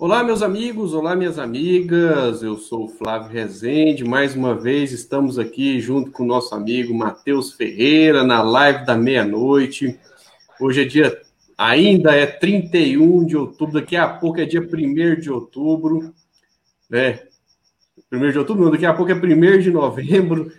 [0.00, 2.42] Olá, meus amigos, olá, minhas amigas.
[2.42, 4.02] Eu sou o Flávio Rezende.
[4.02, 8.96] Mais uma vez estamos aqui junto com o nosso amigo Matheus Ferreira na live da
[8.96, 10.00] meia-noite.
[10.58, 11.20] Hoje é dia,
[11.58, 16.14] ainda é 31 de outubro, daqui a pouco é dia 1 de outubro,
[16.88, 17.20] né?
[18.10, 20.50] 1 de outubro, não, daqui a pouco é 1 de novembro.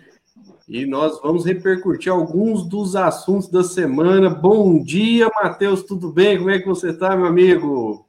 [0.68, 4.30] E nós vamos repercutir alguns dos assuntos da semana.
[4.30, 6.38] Bom dia, Matheus, tudo bem?
[6.38, 8.06] Como é que você está, meu amigo?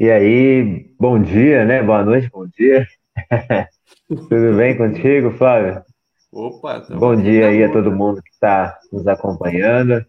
[0.00, 1.82] E aí, bom dia, né?
[1.82, 2.86] Boa noite, bom dia.
[4.06, 5.82] Tudo bem contigo, Flávio?
[6.30, 10.06] Opa, tá bom dia aí a todo mundo que está nos acompanhando.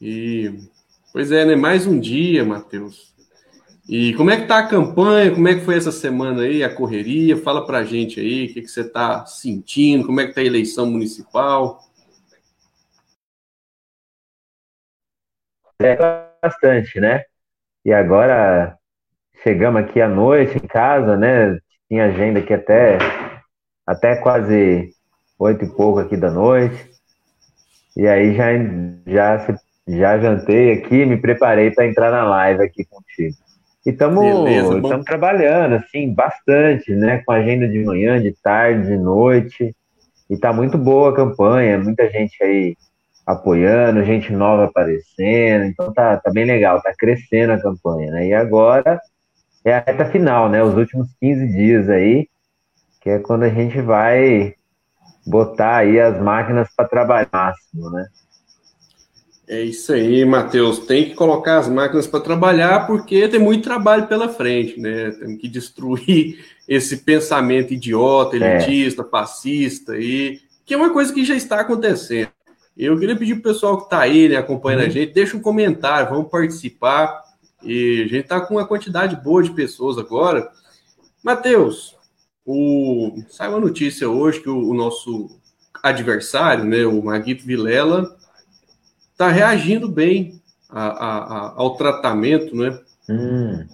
[0.00, 0.66] E
[1.12, 1.56] pois é, né?
[1.56, 3.14] Mais um dia, Matheus.
[3.86, 5.34] E como é que tá a campanha?
[5.34, 7.36] Como é que foi essa semana aí, a correria?
[7.36, 10.06] Fala pra gente aí, o que, que você está sentindo?
[10.06, 11.84] Como é que tá a eleição municipal?
[15.82, 17.22] É, bastante, né?
[17.84, 18.76] E agora
[19.42, 21.58] chegamos aqui à noite em casa, né?
[21.88, 22.98] Tinha agenda aqui até,
[23.86, 24.90] até quase
[25.38, 26.90] oito e pouco aqui da noite.
[27.96, 28.48] E aí já,
[29.06, 33.36] já, já jantei aqui, me preparei para entrar na live aqui contigo.
[33.86, 37.22] E estamos trabalhando, assim, bastante, né?
[37.24, 39.74] Com agenda de manhã, de tarde, de noite.
[40.28, 42.76] E tá muito boa a campanha, muita gente aí
[43.28, 48.28] apoiando, gente nova aparecendo, então tá, tá bem legal, tá crescendo a campanha, né?
[48.28, 48.98] E agora
[49.62, 50.62] é a reta final, né?
[50.62, 52.26] Os últimos 15 dias aí,
[53.02, 54.54] que é quando a gente vai
[55.26, 58.06] botar aí as máquinas para trabalhar máximo, né?
[59.46, 60.78] É isso aí, Matheus.
[60.86, 65.10] Tem que colocar as máquinas para trabalhar, porque tem muito trabalho pela frente, né?
[65.10, 68.56] Temos que destruir esse pensamento idiota, é.
[68.56, 69.10] elitista, é.
[69.10, 72.30] fascista, aí, que é uma coisa que já está acontecendo.
[72.78, 74.86] Eu queria pedir para o pessoal que está aí, né, acompanhando uhum.
[74.86, 77.24] a gente, deixa um comentário, vamos participar.
[77.62, 80.48] E a gente está com uma quantidade boa de pessoas agora.
[81.22, 81.96] Matheus,
[82.46, 83.20] o...
[83.28, 85.28] saiu uma notícia hoje que o, o nosso
[85.82, 88.16] adversário, né, o Maguito Vilela,
[89.10, 92.78] está reagindo bem a, a, a, ao tratamento, né?
[93.08, 93.66] Hum.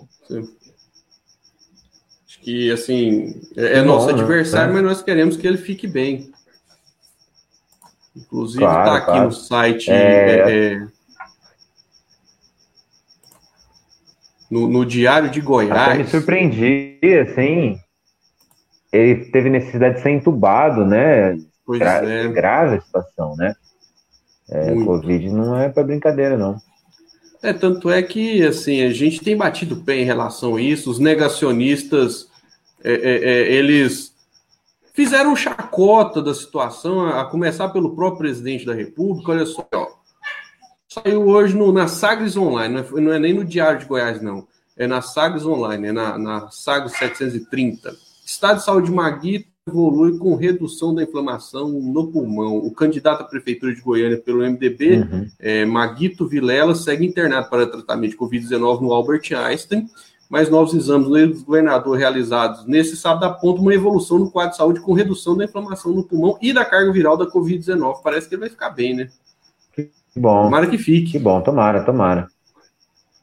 [2.27, 4.15] Acho que, assim, é, é nosso né?
[4.15, 4.75] adversário, é.
[4.75, 6.33] mas nós queremos que ele fique bem.
[8.17, 9.25] Inclusive está claro, aqui claro.
[9.25, 9.91] no site.
[9.91, 9.95] É...
[9.95, 10.87] É, é...
[14.51, 15.73] No, no, Diário de Goiás.
[15.73, 17.79] Até me surpreendi, assim.
[18.93, 21.37] Ele teve necessidade de ser entubado, né?
[21.67, 22.29] Pois Gra é.
[22.29, 23.55] Grave a situação, né?
[24.49, 26.61] É, Covid não é para brincadeira, não.
[27.43, 30.99] É, tanto é que, assim, a gente tem batido pé em relação a isso, os
[30.99, 32.29] negacionistas,
[32.83, 34.14] é, é, é eles
[34.95, 39.33] fizeram chacota da situação, a começar pelo próprio presidente da República.
[39.33, 39.89] Olha só, ó,
[40.89, 44.23] saiu hoje no, na Sagres Online, não é, não é, nem no Diário de Goiás,
[44.23, 44.47] não.
[44.77, 47.95] É na Sagres Online, é na, na Sagres 730.
[48.25, 52.57] Estado de saúde Maguito evolui com redução da inflamação no pulmão.
[52.59, 55.29] O candidato à prefeitura de Goiânia pelo MDB, uhum.
[55.39, 59.89] é, Maguito Vilela, segue internado para tratamento de Covid-19 no Albert Einstein
[60.29, 64.81] mais novos exames do governador realizados nesse sábado apontam uma evolução no quadro de saúde
[64.81, 68.03] com redução da inflamação no pulmão e da carga viral da Covid-19.
[68.03, 69.09] Parece que ele vai ficar bem, né?
[69.73, 70.45] Que bom.
[70.45, 71.13] Tomara que fique.
[71.13, 72.27] Que bom, tomara, tomara.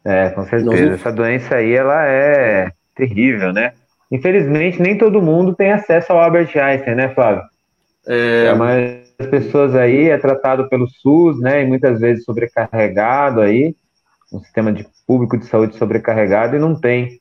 [0.03, 0.93] É, com certeza.
[0.93, 3.73] Essa doença aí, ela é terrível, né?
[4.11, 7.43] Infelizmente, nem todo mundo tem acesso ao Albert Einstein, né, Flávio?
[8.07, 8.45] É...
[8.47, 13.75] é mas as pessoas aí é tratado pelo SUS, né, e muitas vezes sobrecarregado aí,
[14.31, 17.19] um sistema de público de saúde sobrecarregado e não tem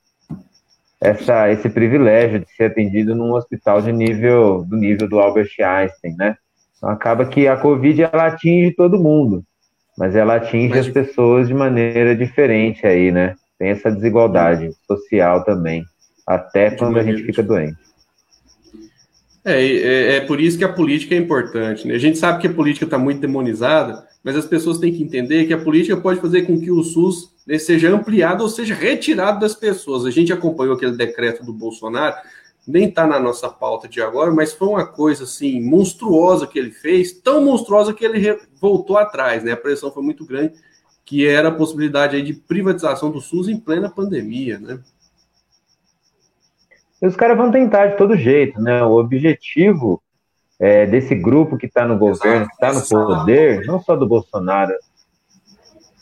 [1.01, 6.15] essa, esse privilégio de ser atendido num hospital de nível do nível do Albert Einstein,
[6.17, 6.37] né?
[6.77, 9.43] Então acaba que a Covid ela atinge todo mundo,
[9.99, 10.87] mas ela atinge mas...
[10.87, 13.35] as pessoas de maneira diferente aí, né?
[13.59, 15.85] Tem essa desigualdade social também,
[16.27, 17.90] até quando a gente fica doente.
[19.45, 21.87] É, é, é, por isso que a política é importante.
[21.87, 21.95] Né?
[21.95, 25.47] A gente sabe que a política está muito demonizada, mas as pessoas têm que entender
[25.47, 29.41] que a política pode fazer com que o SUS né, seja ampliado ou seja retirado
[29.41, 30.05] das pessoas.
[30.05, 32.17] A gente acompanhou aquele decreto do Bolsonaro,
[32.67, 36.71] nem está na nossa pauta de agora, mas foi uma coisa assim monstruosa que ele
[36.71, 39.53] fez, tão monstruosa que ele voltou atrás, né?
[39.53, 40.53] A pressão foi muito grande,
[41.05, 44.79] que era a possibilidade de privatização do SUS em plena pandemia, né?
[47.01, 48.83] E os caras vão tentar de todo jeito, né?
[48.83, 50.03] O objetivo
[50.59, 54.73] é, desse grupo que está no governo, que está no poder, não só do Bolsonaro,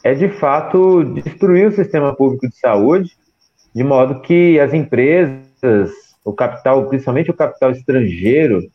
[0.02, 3.16] é de fato destruir o sistema público de saúde,
[3.74, 5.90] de modo que as empresas,
[6.24, 8.68] o capital, principalmente o capital estrangeiro,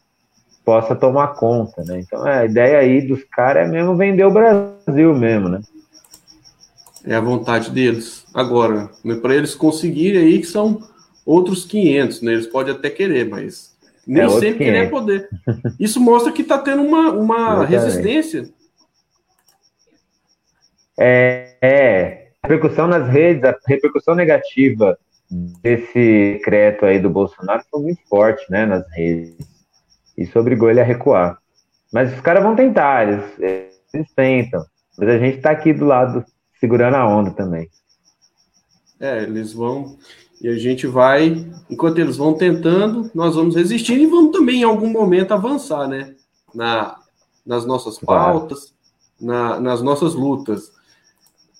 [0.63, 1.99] possa tomar conta, né?
[1.99, 5.61] Então a ideia aí dos caras é mesmo vender o Brasil mesmo, né?
[7.05, 8.25] É a vontade deles.
[8.33, 10.81] Agora, né, para eles conseguirem aí, que são
[11.25, 12.33] outros 500, né?
[12.33, 13.75] Eles podem até querer, mas
[14.05, 15.29] nem é sempre querer poder.
[15.79, 18.49] Isso mostra que está tendo uma, uma resistência.
[20.99, 24.97] É, é, a repercussão nas redes, a repercussão negativa
[25.29, 29.35] desse decreto aí do Bolsonaro foi muito forte, né, nas redes.
[30.17, 31.39] Isso obrigou ele a recuar.
[31.91, 34.63] Mas os caras vão tentar, eles, eles tentam.
[34.97, 36.23] Mas a gente está aqui do lado
[36.59, 37.69] segurando a onda também.
[38.99, 39.97] É, eles vão.
[40.43, 44.65] E a gente vai, enquanto eles vão tentando, nós vamos resistindo e vamos também, em
[44.65, 46.15] algum momento, avançar, né?
[46.53, 46.97] Na,
[47.45, 48.73] nas nossas pautas,
[49.19, 50.73] na, nas nossas lutas.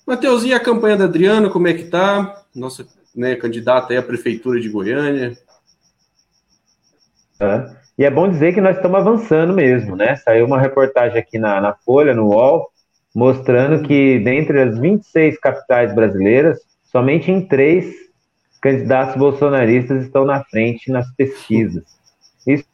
[0.06, 2.44] Matheus, e a campanha da Adriana, como é que tá?
[2.54, 2.86] Nossa
[3.16, 5.34] né, candidata aí à Prefeitura de Goiânia.
[7.40, 7.70] É.
[7.96, 10.16] E é bom dizer que nós estamos avançando mesmo, né?
[10.16, 12.68] Saiu uma reportagem aqui na, na Folha, no UOL,
[13.14, 18.03] mostrando que dentre as 26 capitais brasileiras, somente em três
[18.64, 21.84] candidatos bolsonaristas estão na frente nas pesquisas.
[22.46, 22.64] Isso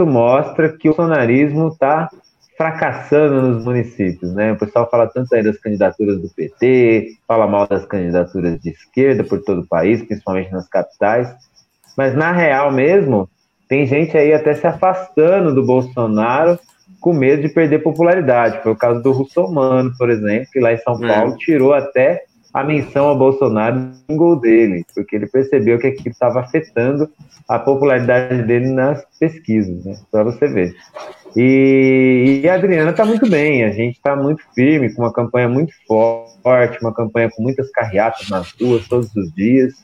[0.00, 2.10] mostra que o bolsonarismo está
[2.54, 4.52] fracassando nos municípios, né?
[4.52, 9.24] O pessoal fala tanto aí das candidaturas do PT, fala mal das candidaturas de esquerda
[9.24, 11.34] por todo o país, principalmente nas capitais,
[11.96, 13.26] mas na real mesmo,
[13.66, 16.58] tem gente aí até se afastando do Bolsonaro
[17.00, 18.62] com medo de perder popularidade.
[18.62, 21.08] Foi o caso do Russomano, por exemplo, que lá em São é.
[21.08, 22.24] Paulo tirou até
[22.58, 27.08] a menção ao Bolsonaro no gol dele, porque ele percebeu que aquilo estava afetando
[27.48, 29.96] a popularidade dele nas pesquisas, né?
[30.10, 30.74] Para você ver.
[31.36, 35.48] E, e, a Adriana está muito bem, a gente está muito firme, com uma campanha
[35.48, 39.74] muito forte, uma campanha com muitas carreatas nas ruas todos os dias.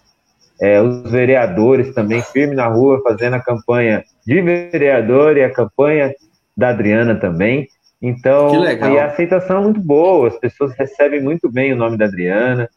[0.60, 6.12] É, os vereadores também firme na rua, fazendo a campanha de vereador e a campanha
[6.56, 7.68] da Adriana também.
[8.06, 12.04] Então, e a aceitação é muito boa, as pessoas recebem muito bem o nome da
[12.04, 12.68] Adriana,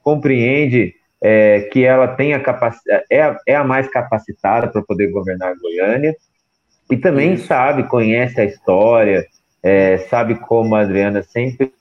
[0.00, 2.42] compreende é, que ela tem a
[3.10, 6.14] é, a, é a mais capacitada para poder governar a Goiânia,
[6.88, 7.48] e também Isso.
[7.48, 9.26] sabe, conhece a história,
[9.60, 11.72] é, sabe como a Adriana sempre,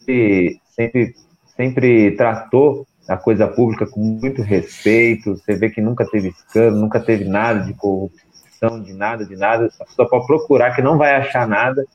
[0.66, 1.14] sempre,
[1.56, 7.00] sempre tratou a coisa pública com muito respeito, você vê que nunca teve escândalo, nunca
[7.00, 11.14] teve nada de corrupção, de nada, de nada, a pessoa pode procurar que não vai
[11.14, 11.86] achar nada,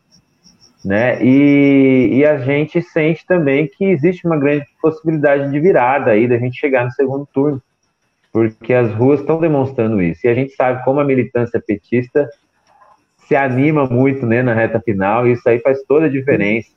[0.88, 1.22] né?
[1.22, 6.38] E, e a gente sente também que existe uma grande possibilidade de virada aí, da
[6.38, 7.62] gente chegar no segundo turno,
[8.32, 12.26] porque as ruas estão demonstrando isso, e a gente sabe como a militância petista
[13.18, 16.70] se anima muito né, na reta final, e isso aí faz toda a diferença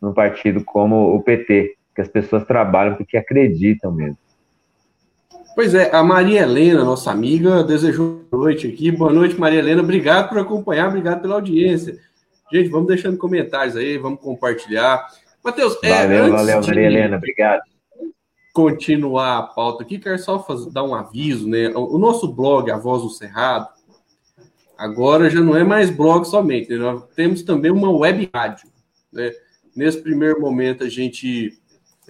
[0.00, 4.16] num partido como o PT, que as pessoas trabalham porque acreditam mesmo.
[5.54, 8.90] Pois é, a Maria Helena, nossa amiga, desejou boa noite aqui.
[8.90, 9.82] Boa noite, Maria Helena.
[9.82, 12.07] Obrigado por acompanhar, obrigado pela audiência.
[12.50, 15.06] Gente, vamos deixando comentários aí, vamos compartilhar.
[15.44, 17.62] Matheus, é, valeu, valeu, Maria Helena, obrigado.
[18.54, 21.68] Continuar a pauta aqui, quero só fazer, dar um aviso, né?
[21.74, 23.68] O nosso blog, A Voz do Cerrado,
[24.76, 26.78] agora já não é mais blog somente, né?
[26.78, 28.68] nós temos também uma web rádio.
[29.12, 29.30] Né?
[29.76, 31.56] Nesse primeiro momento, a gente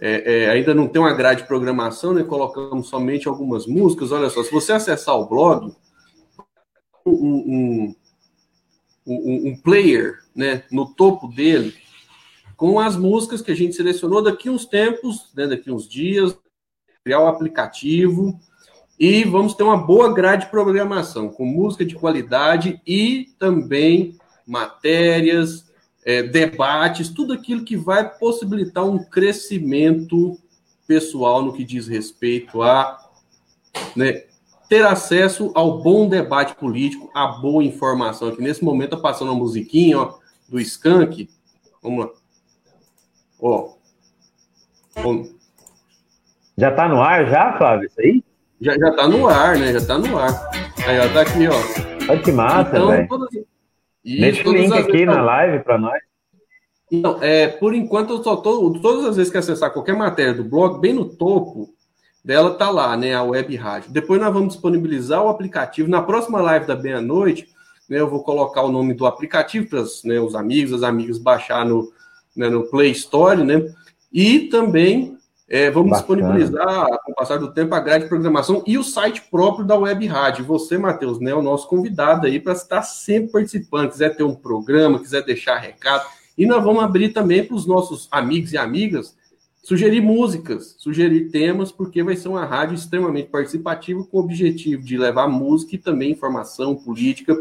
[0.00, 2.22] é, é, ainda não tem uma grade de programação, né?
[2.22, 4.12] colocamos somente algumas músicas.
[4.12, 5.74] Olha só, se você acessar o blog,
[7.04, 7.94] um, um,
[9.06, 10.62] um, um player né?
[10.70, 11.74] no topo dele,
[12.56, 15.48] com as músicas que a gente selecionou daqui uns tempos, né?
[15.48, 16.38] daqui uns dias,
[17.02, 18.38] criar o aplicativo
[19.00, 25.66] e vamos ter uma boa grade de programação, com música de qualidade e também matérias,
[26.04, 30.38] é, debates, tudo aquilo que vai possibilitar um crescimento
[30.86, 32.98] pessoal no que diz respeito a
[33.96, 34.24] né,
[34.68, 38.28] ter acesso ao bom debate político, à boa informação.
[38.28, 41.28] Aqui nesse momento está passando uma musiquinha ó, do Skank.
[41.82, 42.10] Vamos lá.
[43.40, 43.74] Ó.
[46.56, 48.24] Já está no ar já, Flávio, isso aí?
[48.60, 49.72] Já, já tá no ar, né?
[49.72, 50.50] Já tá no ar.
[50.86, 52.10] Aí, ó, tá aqui, ó.
[52.10, 53.08] Olha que massa, então, velho.
[53.08, 53.28] Todas...
[54.04, 56.00] Deixa o link aqui na live para nós.
[56.90, 60.42] Então, é, por enquanto, eu só tô, todas as vezes que acessar qualquer matéria do
[60.42, 61.68] blog, bem no topo
[62.24, 63.92] dela tá lá, né, a web rádio.
[63.92, 65.88] Depois nós vamos disponibilizar o aplicativo.
[65.88, 67.48] Na próxima live da meia-noite,
[67.88, 71.64] né, eu vou colocar o nome do aplicativo para né, os amigos, as amigas baixar
[71.64, 71.90] no,
[72.36, 73.72] né, no Play Store, né?
[74.12, 75.16] E também
[75.48, 76.20] é, vamos Bacana.
[76.20, 79.76] disponibilizar, com o passar do tempo, a grade de programação e o site próprio da
[79.76, 80.44] Web Rádio.
[80.44, 83.90] Você, Matheus, né, é o nosso convidado aí para estar sempre participando.
[83.90, 86.06] Quiser ter um programa, quiser deixar recado.
[86.36, 89.16] E nós vamos abrir também para os nossos amigos e amigas
[89.62, 94.96] sugerir músicas, sugerir temas, porque vai ser uma rádio extremamente participativa com o objetivo de
[94.96, 97.36] levar música e também informação política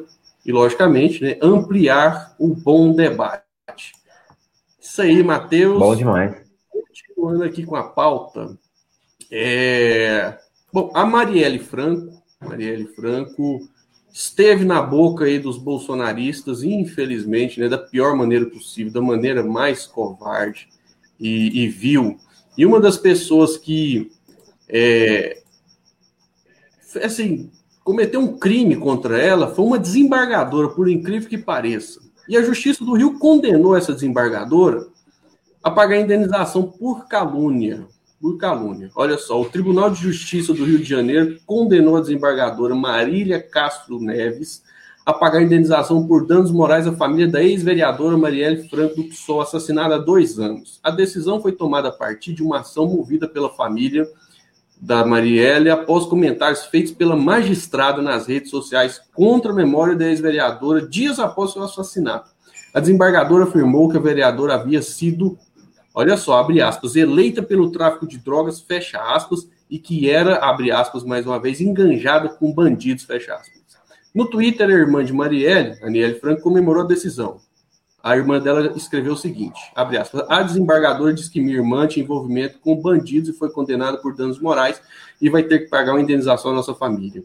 [0.48, 3.44] e, logicamente, né, ampliar o bom debate.
[4.80, 5.78] Isso aí, Matheus.
[5.78, 6.48] Bom demais
[7.18, 8.58] continuando aqui com a pauta,
[9.32, 10.38] é...
[10.72, 13.68] bom, a Marielle Franco, Marielle Franco
[14.14, 19.86] esteve na boca aí dos bolsonaristas, infelizmente, né, da pior maneira possível, da maneira mais
[19.86, 20.70] covarde
[21.20, 22.18] e, e vil.
[22.58, 24.12] E uma das pessoas que,
[24.70, 25.42] é,
[27.04, 27.52] assim,
[27.88, 32.02] cometeu um crime contra ela foi uma desembargadora, por incrível que pareça.
[32.28, 34.86] E a Justiça do Rio condenou essa desembargadora
[35.64, 37.88] a pagar indenização por calúnia.
[38.20, 38.92] Por calúnia.
[38.94, 44.02] Olha só, o Tribunal de Justiça do Rio de Janeiro condenou a desembargadora Marília Castro
[44.02, 44.64] Neves
[45.06, 49.96] a pagar indenização por danos morais à família da ex-vereadora Marielle Franco do PSOL, assassinada
[49.96, 50.82] há dois anos.
[50.84, 54.06] A decisão foi tomada a partir de uma ação movida pela família
[54.80, 60.88] da Marielle após comentários feitos pela magistrada nas redes sociais contra a memória da ex-vereadora
[60.88, 62.30] dias após seu assassinato.
[62.74, 65.38] A desembargadora afirmou que a vereadora havia sido,
[65.94, 70.72] olha só, abre aspas, eleita pelo tráfico de drogas, fecha aspas, e que era, abre
[70.72, 73.58] aspas mais uma vez, enganjada com bandidos, fecha aspas.
[74.14, 77.40] No Twitter, a irmã de Marielle, Aniele Franco, comemorou a decisão.
[78.08, 82.06] A irmã dela escreveu o seguinte: abre aspas, a desembargadora diz que minha irmã tinha
[82.06, 84.82] envolvimento com bandidos e foi condenada por danos morais
[85.22, 87.22] e vai ter que pagar uma indenização à nossa família.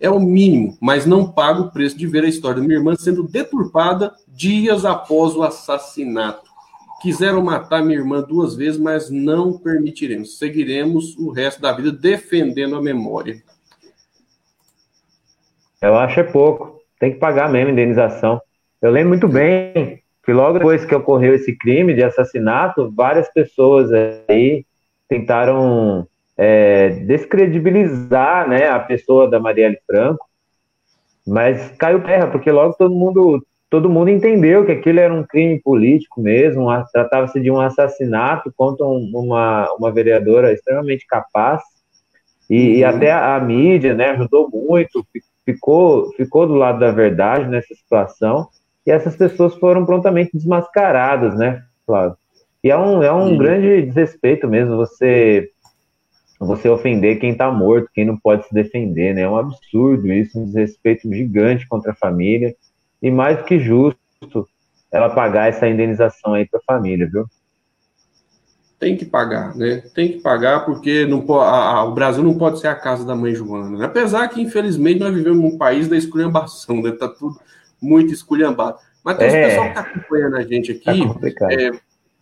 [0.00, 2.96] É o mínimo, mas não paga o preço de ver a história da minha irmã
[2.96, 6.50] sendo deturpada dias após o assassinato.
[7.00, 10.36] Quiseram matar minha irmã duas vezes, mas não permitiremos.
[10.36, 13.40] Seguiremos o resto da vida defendendo a memória.
[15.80, 16.80] Eu acho é pouco.
[16.98, 18.40] Tem que pagar mesmo indenização.
[18.82, 23.90] Eu lembro muito bem que logo depois que ocorreu esse crime de assassinato, várias pessoas
[23.92, 24.64] aí
[25.08, 30.26] tentaram é, descredibilizar né, a pessoa da Marielle Franco,
[31.26, 35.60] mas caiu terra, porque logo todo mundo, todo mundo entendeu que aquilo era um crime
[35.60, 41.62] político mesmo, tratava-se de um assassinato contra uma, uma vereadora extremamente capaz,
[42.48, 42.74] e, uhum.
[42.74, 45.06] e até a, a, mídia né, ajudou muito,
[45.44, 48.48] ficou, ficou do lado da verdade nessa situação,
[48.86, 52.16] e essas pessoas foram prontamente desmascaradas, né, Flávio?
[52.62, 55.50] E é um, é um grande desrespeito mesmo você
[56.38, 59.22] você ofender quem está morto, quem não pode se defender, né?
[59.22, 62.54] É um absurdo isso, um desrespeito gigante contra a família,
[63.00, 63.98] e mais do que justo
[64.92, 67.26] ela pagar essa indenização aí para a família, viu?
[68.84, 69.82] tem que pagar, né?
[69.94, 73.16] Tem que pagar porque não a, a, o Brasil não pode ser a casa da
[73.16, 73.78] mãe Joana.
[73.78, 73.84] Né?
[73.86, 76.90] Apesar que, infelizmente, nós vivemos num país da esculhambação, né?
[76.92, 77.40] Tá tudo
[77.80, 78.78] muito esculhambado.
[79.04, 79.30] Mas tem é.
[79.30, 81.34] o pessoal que está acompanhando a gente aqui.
[81.38, 81.70] Tá é,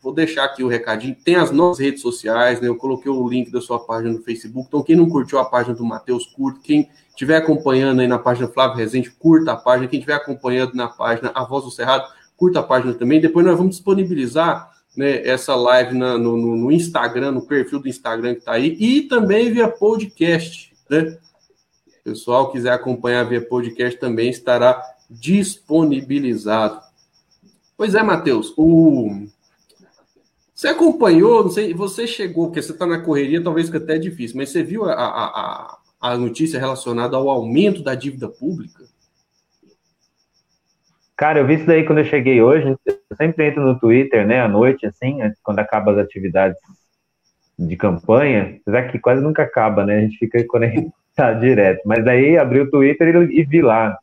[0.03, 1.15] vou deixar aqui o recadinho.
[1.15, 2.69] Tem as nossas redes sociais, né?
[2.69, 4.67] Eu coloquei o link da sua página no Facebook.
[4.69, 6.61] Então, quem não curtiu a página do Matheus, curta.
[6.63, 9.87] Quem estiver acompanhando aí na página Flávio Rezende, curta a página.
[9.87, 13.21] Quem estiver acompanhando na página A Voz do Cerrado, curta a página também.
[13.21, 18.35] Depois nós vamos disponibilizar né, essa live na, no, no, Instagram, no perfil do Instagram
[18.35, 21.17] que está aí, e também via podcast, né?
[22.01, 24.83] O pessoal quiser acompanhar via podcast também estará
[25.21, 26.81] disponibilizado.
[27.77, 29.27] Pois é, Matheus, o...
[30.55, 33.99] você acompanhou, não sei, você chegou, porque você está na correria, talvez que até é
[33.99, 38.85] difícil, mas você viu a, a, a, notícia relacionada ao aumento da dívida pública?
[41.17, 42.77] Cara, eu vi isso daí quando eu cheguei hoje.
[42.87, 46.57] Eu sempre entro no Twitter, né, à noite, assim, quando acaba as atividades
[47.59, 48.59] de campanha.
[48.63, 49.99] Apesar que quase nunca acaba, né?
[49.99, 51.81] A gente fica conectado direto.
[51.85, 53.97] Mas daí abri o Twitter e, e vi lá.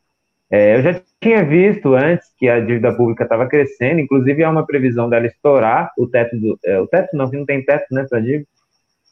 [0.50, 4.66] É, eu já tinha visto antes que a dívida pública estava crescendo, inclusive há uma
[4.66, 6.58] previsão dela estourar o teto do.
[6.64, 8.46] É, o teto não, não tem teto, né, para dívida.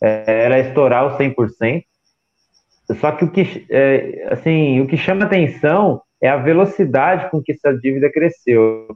[0.02, 1.84] É, ela estourar os 100%.
[3.00, 7.52] Só que o que, é, assim, o que chama atenção é a velocidade com que
[7.52, 8.88] essa dívida cresceu.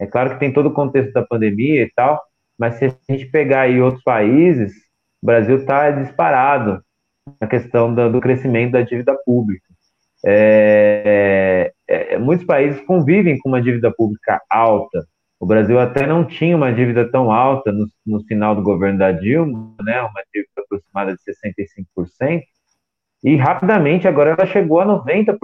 [0.00, 2.22] É claro que tem todo o contexto da pandemia e tal,
[2.58, 4.72] mas se a gente pegar aí outros países,
[5.22, 6.82] o Brasil está disparado
[7.40, 9.66] na questão do, do, crescimento da dívida pública.
[10.28, 15.06] É, é, é, muitos países convivem com uma dívida pública alta.
[15.38, 19.12] O Brasil até não tinha uma dívida tão alta no, no final do governo da
[19.12, 22.42] Dilma, né, uma dívida aproximada de 65%,
[23.22, 25.38] e rapidamente agora ela chegou a 90%.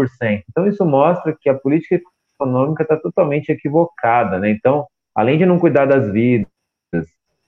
[0.50, 2.00] Então isso mostra que a política
[2.34, 4.50] econômica está totalmente equivocada, né?
[4.50, 6.48] Então, além de não cuidar das vidas,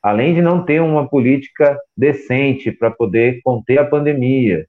[0.02, 4.66] além de não ter uma política decente para poder conter a pandemia,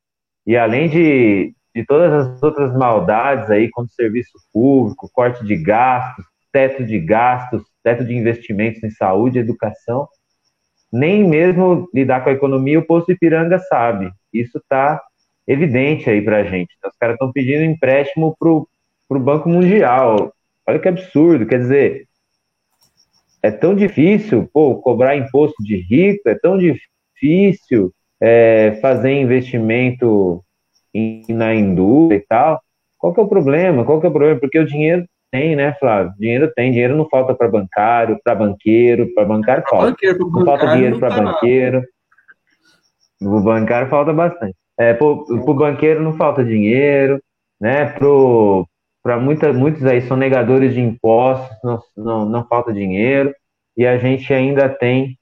[0.47, 6.25] e além de, de todas as outras maldades aí, como serviço público, corte de gastos,
[6.51, 10.07] teto de gastos, teto de investimentos em saúde educação,
[10.91, 14.09] nem mesmo lidar com a economia o Poço Ipiranga sabe.
[14.33, 15.03] Isso está
[15.45, 16.73] evidente aí para a gente.
[16.77, 20.33] Então, os caras estão pedindo empréstimo para o Banco Mundial.
[20.65, 22.07] Olha que absurdo, quer dizer,
[23.43, 30.44] é tão difícil pô, cobrar imposto de rico, é tão difícil é, fazer investimento
[30.95, 32.61] em, na indústria e tal.
[32.97, 33.83] Qual que é o problema?
[33.83, 34.39] Qual que é o problema?
[34.39, 36.13] Porque o dinheiro tem, né, Flávio?
[36.17, 39.91] Dinheiro tem, dinheiro não falta para bancário, para banqueiro, para bancário falta.
[39.91, 41.83] Banqueiro, não bancário falta dinheiro para tá banqueiro.
[43.21, 44.55] O bancário falta bastante.
[44.77, 47.21] É, para o banqueiro não falta dinheiro,
[47.59, 47.93] né?
[49.03, 53.33] Para muitos aí são negadores de impostos, não, não, não falta dinheiro,
[53.77, 55.17] e a gente ainda tem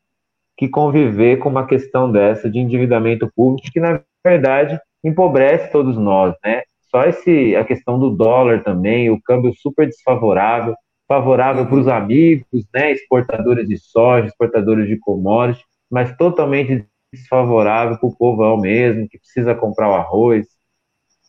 [0.57, 6.35] que conviver com uma questão dessa de endividamento público, que na verdade empobrece todos nós,
[6.43, 6.63] né?
[6.89, 10.75] Só esse, a questão do dólar também, o câmbio super desfavorável,
[11.07, 12.91] favorável para os amigos, né?
[12.91, 19.53] Exportadores de soja, exportadores de commodities, mas totalmente desfavorável para o povão mesmo, que precisa
[19.53, 20.47] comprar o arroz,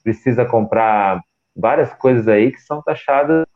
[0.03, 1.21] precisa comprar
[1.57, 3.47] várias coisas aí que são taxadas,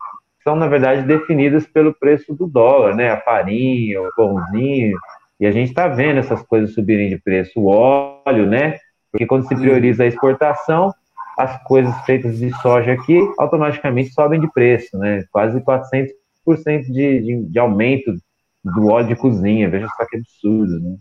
[0.42, 3.10] são na verdade definidas pelo preço do dólar, né?
[3.10, 4.96] A farinha, o pãozinho,
[5.38, 8.78] e a gente está vendo essas coisas subirem de preço, o óleo, né?
[9.10, 10.92] Porque quando se prioriza a exportação,
[11.38, 15.24] as coisas feitas de soja aqui automaticamente sobem de preço, né?
[15.30, 16.12] Quase 400%
[16.86, 18.12] de, de, de aumento
[18.64, 19.70] do óleo de cozinha.
[19.70, 20.96] Veja só que absurdo, né?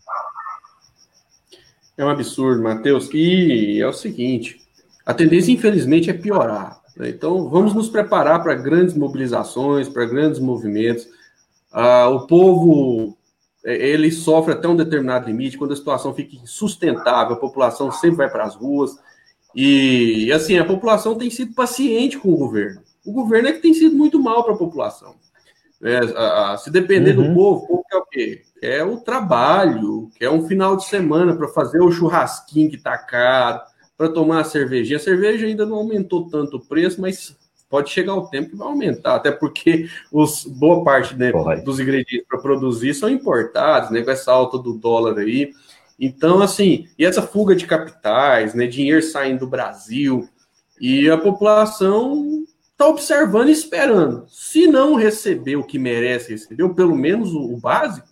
[1.97, 3.09] É um absurdo, Matheus.
[3.11, 4.61] E é o seguinte:
[5.03, 6.79] a tendência, infelizmente, é piorar.
[6.95, 7.09] Né?
[7.09, 11.07] Então, vamos nos preparar para grandes mobilizações, para grandes movimentos.
[11.71, 13.16] Ah, o povo
[13.63, 15.57] ele sofre até um determinado limite.
[15.57, 18.97] Quando a situação fica insustentável, a população sempre vai para as ruas.
[19.55, 22.81] E, assim, a população tem sido paciente com o governo.
[23.05, 25.15] O governo é que tem sido muito mal para a população.
[25.81, 27.29] É, a, a, se depender uhum.
[27.29, 28.41] do povo, o povo quer o quê?
[28.59, 33.61] Quer o trabalho, quer um final de semana para fazer o churrasquinho que está caro,
[33.97, 34.97] para tomar a cervejinha.
[34.97, 37.37] A cerveja ainda não aumentou tanto o preço, mas
[37.69, 41.31] pode chegar o tempo que vai aumentar, até porque os, boa parte né,
[41.63, 45.51] dos ingredientes para produzir são importados, né, com essa alta do dólar aí.
[45.99, 50.27] Então, assim, e essa fuga de capitais, né, dinheiro saindo do Brasil,
[50.79, 54.25] e a população está observando e esperando.
[54.29, 58.07] Se não receber o que merece receber, ou pelo menos o, o básico,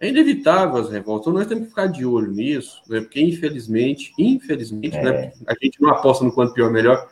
[0.00, 1.26] é inevitável as revoltas.
[1.26, 5.12] Então, nós temos que ficar de olho nisso, né, porque infelizmente, infelizmente, né, é.
[5.12, 7.08] né, a gente não aposta no quanto pior melhor,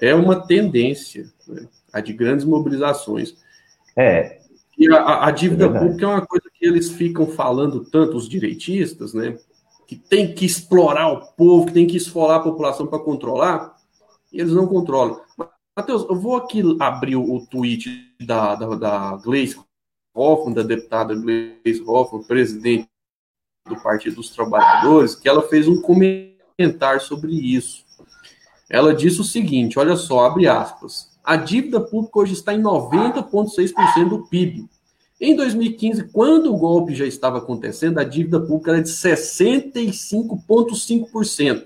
[0.00, 3.36] é uma tendência, né, a de grandes mobilizações.
[3.96, 4.38] É.
[4.78, 8.28] E a, a dívida é pública é uma coisa que eles ficam falando tanto, os
[8.28, 9.36] direitistas, né?
[9.88, 13.76] Que tem que explorar o povo, que tem que esfolar a população para controlar,
[14.32, 15.20] e eles não controlam.
[15.76, 19.58] Matheus, eu vou aqui abrir o, tweet da, da, da Gleice
[20.14, 22.88] Hoffmann, da deputada Gleice Hoffmann, presidente
[23.66, 27.87] do Partido dos Trabalhadores, que ela fez um comentário sobre isso.
[28.68, 31.08] Ela disse o seguinte: olha só, abre aspas.
[31.24, 34.68] A dívida pública hoje está em 90,6% do PIB.
[35.20, 41.64] Em 2015, quando o golpe já estava acontecendo, a dívida pública era de 65,5%.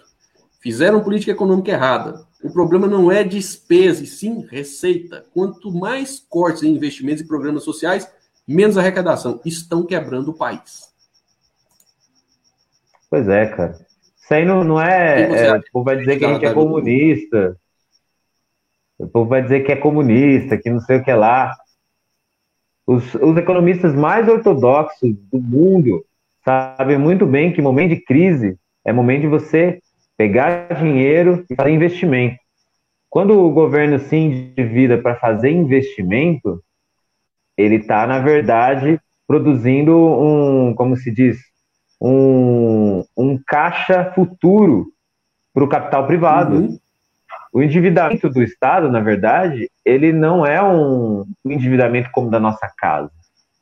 [0.58, 2.24] Fizeram política econômica errada.
[2.42, 5.26] O problema não é despesa, e sim receita.
[5.34, 8.10] Quanto mais cortes em investimentos e programas sociais,
[8.48, 9.38] menos arrecadação.
[9.44, 10.90] Estão quebrando o país.
[13.10, 13.91] Pois é, cara.
[14.22, 15.48] Isso aí não, não é.
[15.48, 17.56] é o povo vai dizer que a gente é comunista.
[18.98, 21.56] O povo vai dizer que é comunista, que não sei o que lá.
[22.86, 26.04] Os, os economistas mais ortodoxos do mundo
[26.44, 29.80] sabem muito bem que momento de crise é momento de você
[30.16, 32.36] pegar dinheiro e fazer investimento.
[33.10, 36.62] Quando o governo se endivida para fazer investimento,
[37.56, 41.38] ele está, na verdade, produzindo um, como se diz,
[42.04, 44.92] um, um caixa futuro
[45.54, 46.56] para o capital privado.
[46.56, 46.78] Uhum.
[47.52, 53.12] O endividamento do Estado, na verdade, ele não é um endividamento como da nossa casa.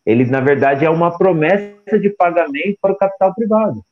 [0.07, 3.85] Ele, na verdade, é uma promessa de pagamento para o capital privado.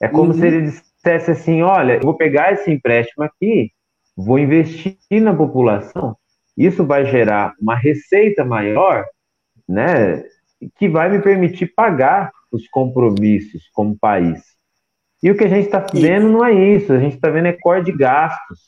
[0.00, 0.38] É como uhum.
[0.38, 3.72] se ele dissesse assim: olha, eu vou pegar esse empréstimo aqui,
[4.16, 6.16] vou investir na população,
[6.56, 9.04] isso vai gerar uma receita maior,
[9.68, 10.22] né,
[10.76, 14.42] que vai me permitir pagar os compromissos como país.
[15.22, 17.52] E o que a gente está vendo não é isso, a gente está vendo é
[17.52, 18.58] corte de gastos.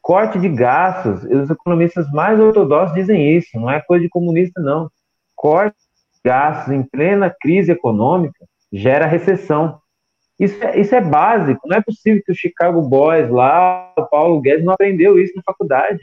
[0.00, 4.90] Corte de gastos, os economistas mais ortodoxos dizem isso, não é coisa de comunista, não.
[5.34, 9.80] Corte de gastos em plena crise econômica gera recessão.
[10.38, 14.40] Isso é, isso é básico, não é possível que o Chicago Boys lá, o Paulo
[14.40, 16.00] Guedes, não aprendeu isso na faculdade.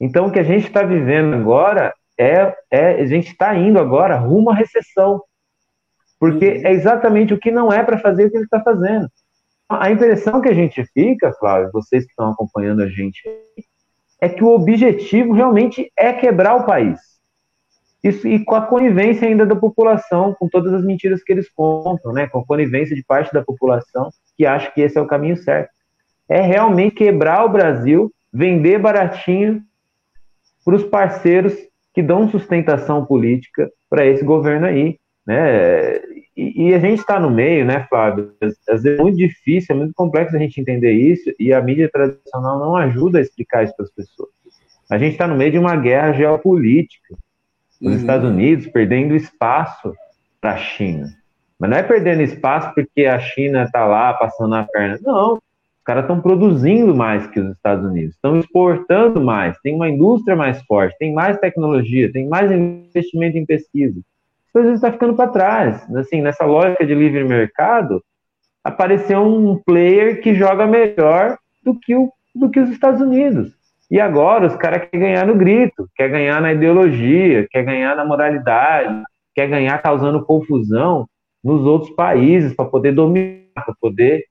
[0.00, 4.16] Então, o que a gente está vivendo agora é, é a gente está indo agora
[4.16, 5.22] rumo à recessão.
[6.20, 6.66] Porque uhum.
[6.66, 9.08] é exatamente o que não é para fazer o que ele está fazendo.
[9.68, 13.22] A impressão que a gente fica, Flávio, vocês que estão acompanhando a gente,
[14.20, 17.00] é que o objetivo realmente é quebrar o país.
[18.02, 22.12] Isso, e com a conivência ainda da população, com todas as mentiras que eles contam,
[22.12, 22.26] né?
[22.26, 25.70] Com a conivência de parte da população que acha que esse é o caminho certo.
[26.28, 29.62] É realmente quebrar o Brasil, vender baratinho
[30.64, 31.54] para os parceiros
[31.92, 36.00] que dão sustentação política para esse governo aí, né?
[36.40, 38.32] E, e a gente está no meio, né, Flávio?
[38.40, 41.90] Às vezes é muito difícil, é muito complexo a gente entender isso e a mídia
[41.92, 44.30] tradicional não ajuda a explicar isso para as pessoas.
[44.90, 47.14] A gente está no meio de uma guerra geopolítica.
[47.78, 47.98] Os uhum.
[47.98, 49.94] Estados Unidos perdendo espaço
[50.40, 51.08] para a China.
[51.58, 54.98] Mas não é perdendo espaço porque a China está lá passando a perna.
[55.02, 55.34] Não.
[55.34, 60.36] Os caras estão produzindo mais que os Estados Unidos, estão exportando mais, tem uma indústria
[60.36, 64.00] mais forte, tem mais tecnologia, tem mais investimento em pesquisa.
[64.54, 65.96] Às vezes está ficando para trás.
[65.96, 68.02] Assim, nessa lógica de livre mercado,
[68.64, 73.52] apareceu um player que joga melhor do que, o, do que os Estados Unidos.
[73.90, 78.04] E agora os caras querem ganhar no grito, quer ganhar na ideologia, quer ganhar na
[78.04, 79.02] moralidade,
[79.34, 81.06] quer ganhar causando confusão
[81.42, 84.24] nos outros países para poder dominar, para poder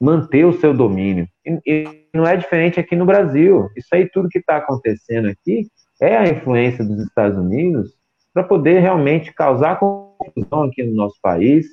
[0.00, 1.28] manter o seu domínio.
[1.44, 3.68] E, e, não é diferente aqui no Brasil.
[3.76, 5.66] Isso aí tudo que está acontecendo aqui
[6.00, 7.92] é a influência dos Estados Unidos
[8.32, 11.66] para poder realmente causar confusão aqui no nosso país,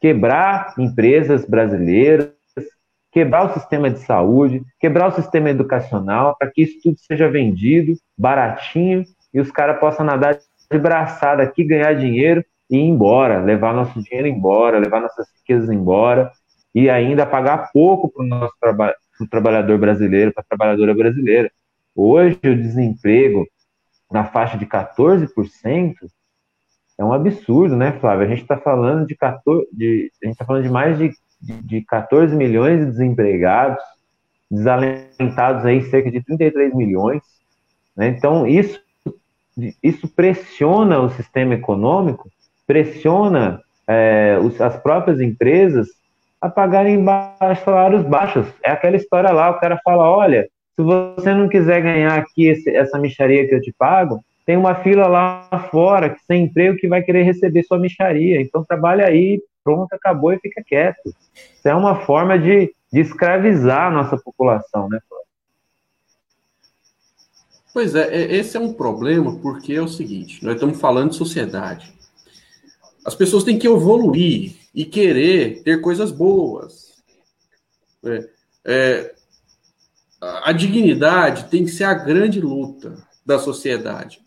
[0.00, 2.32] quebrar empresas brasileiras,
[3.10, 7.94] quebrar o sistema de saúde, quebrar o sistema educacional, para que isso tudo seja vendido
[8.16, 10.38] baratinho e os caras possam nadar
[10.70, 15.70] de braçada aqui, ganhar dinheiro e ir embora, levar nosso dinheiro embora, levar nossas riquezas
[15.70, 16.30] embora
[16.74, 18.94] e ainda pagar pouco para o nosso traba
[19.30, 21.50] trabalhador brasileiro, para a trabalhadora brasileira.
[21.94, 23.46] Hoje o desemprego
[24.10, 25.94] na faixa de 14%
[26.98, 28.24] é um absurdo, né, Flávio?
[28.24, 31.82] A gente está falando de 14, de, a gente está falando de mais de de
[31.82, 33.82] 14 milhões de desempregados,
[34.50, 37.22] desalentados aí cerca de 33 milhões.
[37.96, 38.08] Né?
[38.08, 38.80] Então, isso,
[39.82, 42.30] isso pressiona o sistema econômico,
[42.66, 45.88] pressiona é, os, as próprias empresas
[46.40, 48.46] a pagarem baixos, salários baixos.
[48.62, 52.68] É aquela história lá, o cara fala, olha, se você não quiser ganhar aqui esse,
[52.68, 56.86] essa micharia que eu te pago, tem uma fila lá fora que sem emprego que
[56.86, 58.40] vai querer receber sua micharia.
[58.40, 61.08] Então trabalha aí, pronto, acabou e fica quieto.
[61.34, 65.00] Isso é uma forma de, de escravizar a nossa população, né,
[67.72, 71.16] Pois é, é, esse é um problema, porque é o seguinte: nós estamos falando de
[71.16, 71.92] sociedade.
[73.04, 77.02] As pessoas têm que evoluir e querer ter coisas boas.
[78.02, 78.28] É,
[78.64, 79.14] é,
[80.44, 84.20] a dignidade tem que ser a grande luta da sociedade.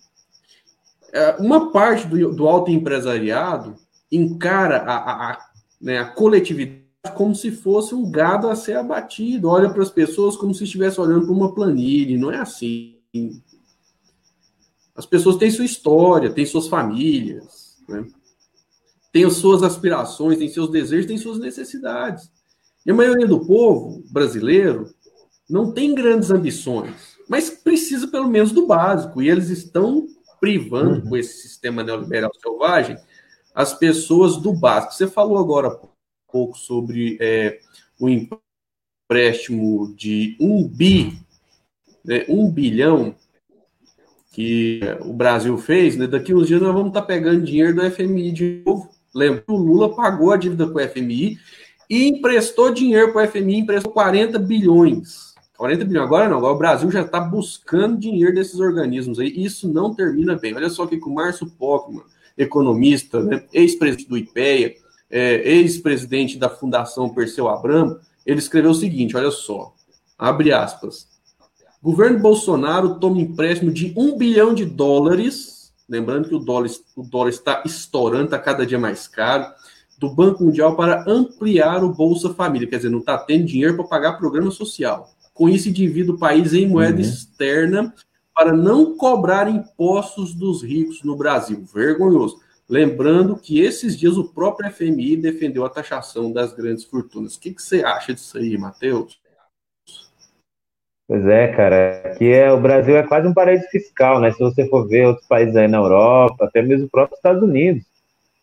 [1.12, 3.75] É, uma parte do, do alto empresariado
[4.12, 5.49] encara a, a, a,
[5.81, 10.35] né, a coletividade como se fosse um gado a ser abatido, olha para as pessoas
[10.35, 12.99] como se estivesse olhando para uma planilha, não é assim.
[14.93, 18.05] As pessoas têm sua história, têm suas famílias, né?
[19.13, 22.29] têm as suas aspirações, têm seus desejos, têm suas necessidades.
[22.85, 24.93] E a maioria do povo brasileiro
[25.49, 30.07] não tem grandes ambições, mas precisa pelo menos do básico, e eles estão
[30.39, 31.09] privando uhum.
[31.09, 32.97] com esse sistema neoliberal selvagem
[33.53, 34.93] as pessoas do básico.
[34.93, 37.59] Você falou agora há pouco sobre é,
[37.99, 41.19] o empréstimo de um bi,
[42.05, 43.15] né, um bilhão
[44.31, 48.31] que o Brasil fez, né, daqui uns dias nós vamos estar pegando dinheiro do FMI
[48.31, 48.89] de novo.
[49.13, 51.38] Lembra que o Lula pagou a dívida com o FMI
[51.89, 55.28] e emprestou dinheiro para o FMI, emprestou 40 bilhões.
[55.59, 56.05] 40 bilhões.
[56.05, 59.27] Agora não, agora o Brasil já está buscando dinheiro desses organismos aí.
[59.27, 60.55] Isso não termina bem.
[60.55, 62.01] Olha só que o Márcio Pockman,
[62.37, 64.75] economista, né, ex-presidente do IPEA,
[65.11, 69.73] é, ex-presidente da Fundação Perseu Abramo, ele escreveu o seguinte: olha só,
[70.17, 71.09] abre aspas.
[71.83, 77.31] Governo Bolsonaro toma empréstimo de um bilhão de dólares, lembrando que o dólar, o dólar
[77.31, 79.45] está estourando, está cada dia mais caro,
[79.97, 83.87] do Banco Mundial para ampliar o Bolsa Família, quer dizer, não está tendo dinheiro para
[83.87, 85.09] pagar programa social.
[85.39, 86.99] Com isso, divide o país em moeda uhum.
[86.99, 87.93] externa
[88.36, 91.63] para não cobrar impostos dos ricos no Brasil.
[91.73, 92.41] Vergonhoso.
[92.67, 97.36] Lembrando que esses dias o próprio FMI defendeu a taxação das grandes fortunas.
[97.36, 99.17] O que, que você acha disso aí, Matheus?
[101.08, 102.02] Pois é, cara.
[102.08, 104.34] Aqui é, o Brasil é quase um paraíso fiscal, né?
[104.34, 107.86] Se você for ver outros países aí na Europa, até mesmo o próprio Estados Unidos,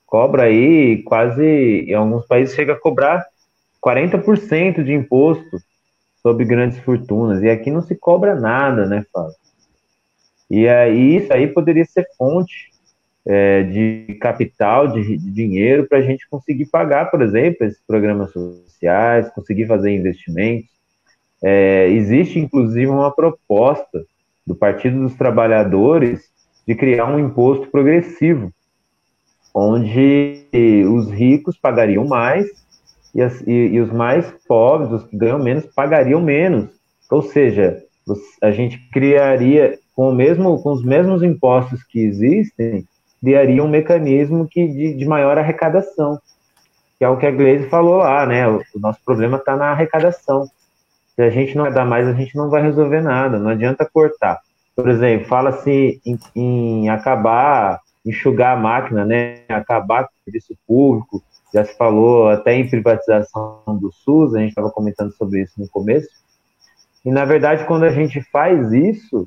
[0.07, 3.23] cobra aí quase, em alguns países chega a cobrar
[3.85, 5.59] 40% de imposto
[6.27, 7.41] sobre grandes fortunas.
[7.41, 9.37] E aqui não se cobra nada, né, Fábio?
[10.51, 12.73] E aí isso aí poderia ser fonte
[13.25, 18.33] é, de capital, de, de dinheiro para a gente conseguir pagar, por exemplo, esses programas
[18.33, 20.69] sociais, conseguir fazer investimentos.
[21.41, 24.05] É, existe inclusive uma proposta
[24.45, 26.29] do Partido dos Trabalhadores
[26.67, 28.53] de criar um imposto progressivo,
[29.55, 30.45] onde
[30.91, 32.49] os ricos pagariam mais
[33.15, 36.69] e, as, e, e os mais pobres, os que ganham menos, pagariam menos.
[37.11, 37.83] Ou seja,
[38.43, 42.85] a gente criaria com, mesmo, com os mesmos impostos que existem,
[43.21, 46.19] criaria um mecanismo que, de, de maior arrecadação,
[46.99, 48.47] que é o que a Gleisi falou lá, né?
[48.49, 50.49] O, o nosso problema está na arrecadação.
[51.15, 54.41] Se a gente não dar mais, a gente não vai resolver nada, não adianta cortar.
[54.75, 59.41] Por exemplo, fala-se em, em acabar, enxugar a máquina, né?
[59.49, 61.23] Acabar com o serviço público,
[61.57, 65.67] já se falou até em privatização do SUS, a gente estava comentando sobre isso no
[65.69, 66.09] começo.
[67.03, 69.27] E na verdade, quando a gente faz isso,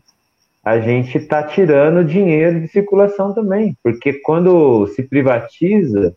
[0.64, 6.16] a gente está tirando dinheiro de circulação também, porque quando se privatiza,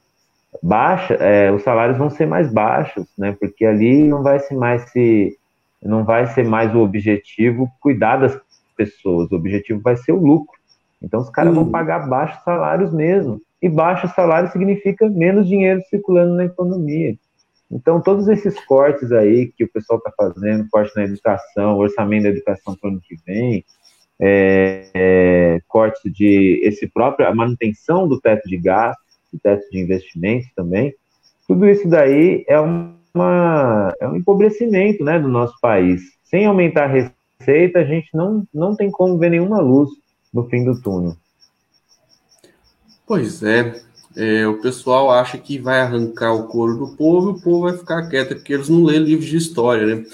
[0.62, 3.34] baixa, é, os salários vão ser mais baixos, né?
[3.40, 5.38] Porque ali não vai ser mais se
[5.82, 8.38] não vai ser mais o objetivo cuidar das
[8.76, 10.56] pessoas, o objetivo vai ser o lucro.
[11.00, 11.64] Então os caras uhum.
[11.64, 13.40] vão pagar baixos salários mesmo.
[13.62, 17.16] E baixo salário significa menos dinheiro circulando na economia.
[17.70, 22.28] Então, todos esses cortes aí que o pessoal está fazendo, corte na educação, orçamento da
[22.28, 23.64] educação para o ano que vem,
[24.20, 29.80] é, é, corte de esse próprio, a manutenção do teto de gastos, do teto de
[29.80, 30.94] investimentos também,
[31.48, 36.02] tudo isso daí é, uma, é um empobrecimento né, do nosso país.
[36.24, 39.88] Sem aumentar a receita, a gente não, não tem como ver nenhuma luz
[40.32, 41.16] no fim do túnel.
[43.12, 43.78] Pois é,
[44.16, 47.76] é, o pessoal acha que vai arrancar o couro do povo e o povo vai
[47.76, 50.06] ficar quieto, porque eles não lêem livros de história, né?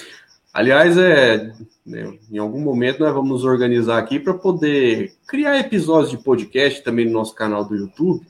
[0.53, 1.53] Aliás, é,
[1.87, 6.83] né, em algum momento nós vamos nos organizar aqui para poder criar episódios de podcast
[6.83, 8.27] também no nosso canal do YouTube,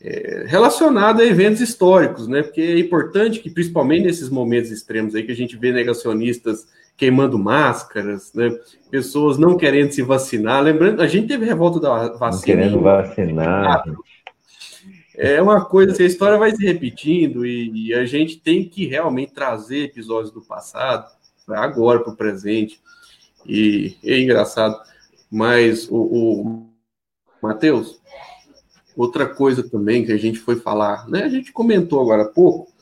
[0.00, 2.42] é, relacionado a eventos históricos, né?
[2.42, 6.66] Porque é importante que, principalmente nesses momentos extremos aí, que a gente vê negacionistas
[6.98, 8.50] queimando máscaras, né?
[8.90, 10.62] Pessoas não querendo se vacinar.
[10.62, 12.30] Lembrando, a gente teve revolta da vacina.
[12.30, 13.84] Não querendo vacinar.
[15.16, 18.86] É uma coisa, assim, a história vai se repetindo e, e a gente tem que
[18.86, 21.08] realmente trazer episódios do passado
[21.48, 22.80] agora para o presente.
[23.46, 24.76] E é engraçado.
[25.30, 26.66] Mas o, o
[27.40, 28.00] Matheus,
[28.96, 31.22] outra coisa também que a gente foi falar, né?
[31.22, 32.72] A gente comentou agora há pouco.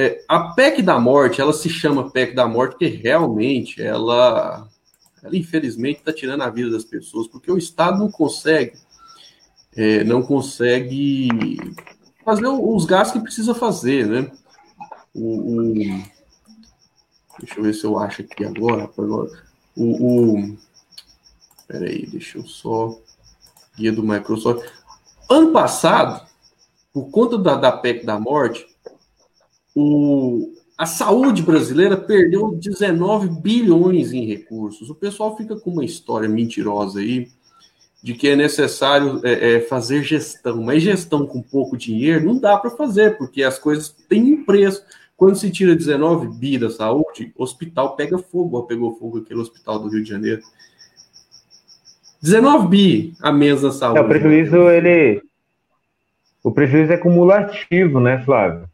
[0.00, 4.68] É, a PEC da morte, ela se chama PEC da morte porque realmente ela,
[5.20, 8.74] ela infelizmente está tirando a vida das pessoas, porque o Estado não consegue
[9.74, 11.58] é, não consegue
[12.24, 14.30] fazer os gastos que precisa fazer, né?
[15.12, 16.02] O, o,
[17.40, 18.88] deixa eu ver se eu acho aqui agora.
[18.96, 19.30] agora.
[19.76, 20.58] O, o,
[21.66, 22.96] peraí, deixa eu só.
[23.76, 24.64] Guia do Microsoft.
[25.28, 26.24] Ano passado,
[26.92, 28.64] por conta da, da PEC da morte,
[29.80, 34.90] o, a saúde brasileira perdeu 19 bilhões em recursos.
[34.90, 37.28] O pessoal fica com uma história mentirosa aí
[38.02, 42.56] de que é necessário é, é, fazer gestão, mas gestão com pouco dinheiro não dá
[42.56, 44.82] para fazer, porque as coisas têm um preço.
[45.16, 49.80] Quando se tira 19 bi da saúde, o hospital pega fogo, pegou fogo aquele hospital
[49.80, 50.42] do Rio de Janeiro.
[52.20, 53.98] 19 bi a mesa da saúde.
[53.98, 55.22] É, o prejuízo, ele.
[56.42, 58.68] O prejuízo é cumulativo, né, Flávio?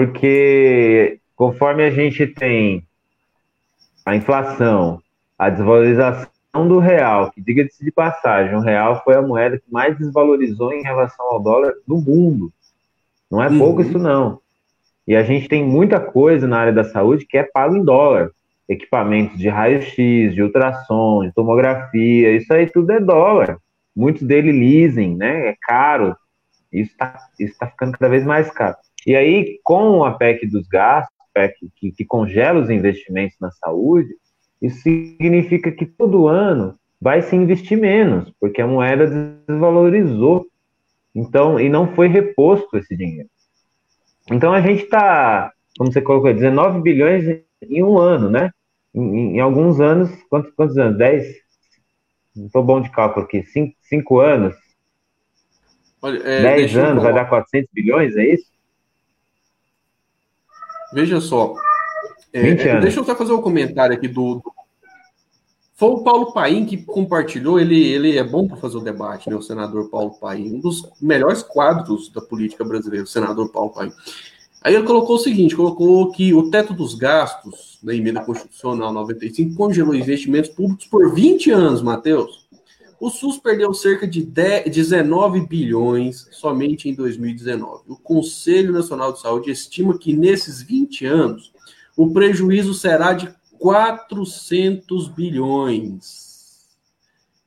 [0.00, 2.82] Porque conforme a gente tem
[4.06, 4.98] a inflação,
[5.38, 6.26] a desvalorização
[6.66, 10.82] do real, que diga-se de passagem, o real foi a moeda que mais desvalorizou em
[10.82, 12.50] relação ao dólar do mundo.
[13.30, 13.58] Não é uhum.
[13.58, 14.40] pouco isso não.
[15.06, 18.30] E a gente tem muita coisa na área da saúde que é pago em dólar.
[18.66, 23.58] Equipamentos de raio-x, de ultrassom, de tomografia, isso aí tudo é dólar.
[23.94, 25.48] Muitos dele leasing, né?
[25.48, 26.16] É caro.
[26.72, 28.76] Isso está isso tá ficando cada vez mais caro.
[29.06, 34.10] E aí, com a PEC dos gastos, PEC que, que congela os investimentos na saúde,
[34.60, 39.06] isso significa que todo ano vai se investir menos, porque a moeda
[39.48, 40.46] desvalorizou.
[41.14, 43.28] Então, e não foi reposto esse dinheiro.
[44.30, 48.50] Então a gente está, como você colocou, 19 bilhões em um ano, né?
[48.94, 50.98] Em, em alguns anos, quantos, quantos anos?
[50.98, 51.26] 10?
[52.36, 53.44] Não estou bom de cálculo aqui.
[53.82, 54.54] 5 anos?
[56.02, 58.50] Olha, é, 10 anos vai dar 400 bilhões, é isso?
[60.92, 61.54] Veja só,
[62.32, 64.52] é, é, deixa eu só fazer um comentário aqui do, do,
[65.74, 69.36] Foi o Paulo Paim que compartilhou, ele, ele é bom para fazer o debate, né?
[69.36, 73.92] O senador Paulo Paim, um dos melhores quadros da política brasileira, o senador Paulo Paim.
[74.62, 79.56] Aí ele colocou o seguinte: colocou que o teto dos gastos da emenda constitucional 95
[79.56, 82.46] congelou investimentos públicos por 20 anos, Matheus.
[83.00, 87.84] O SUS perdeu cerca de 10, 19 bilhões somente em 2019.
[87.88, 91.50] O Conselho Nacional de Saúde estima que nesses 20 anos
[91.96, 96.28] o prejuízo será de 400 bilhões.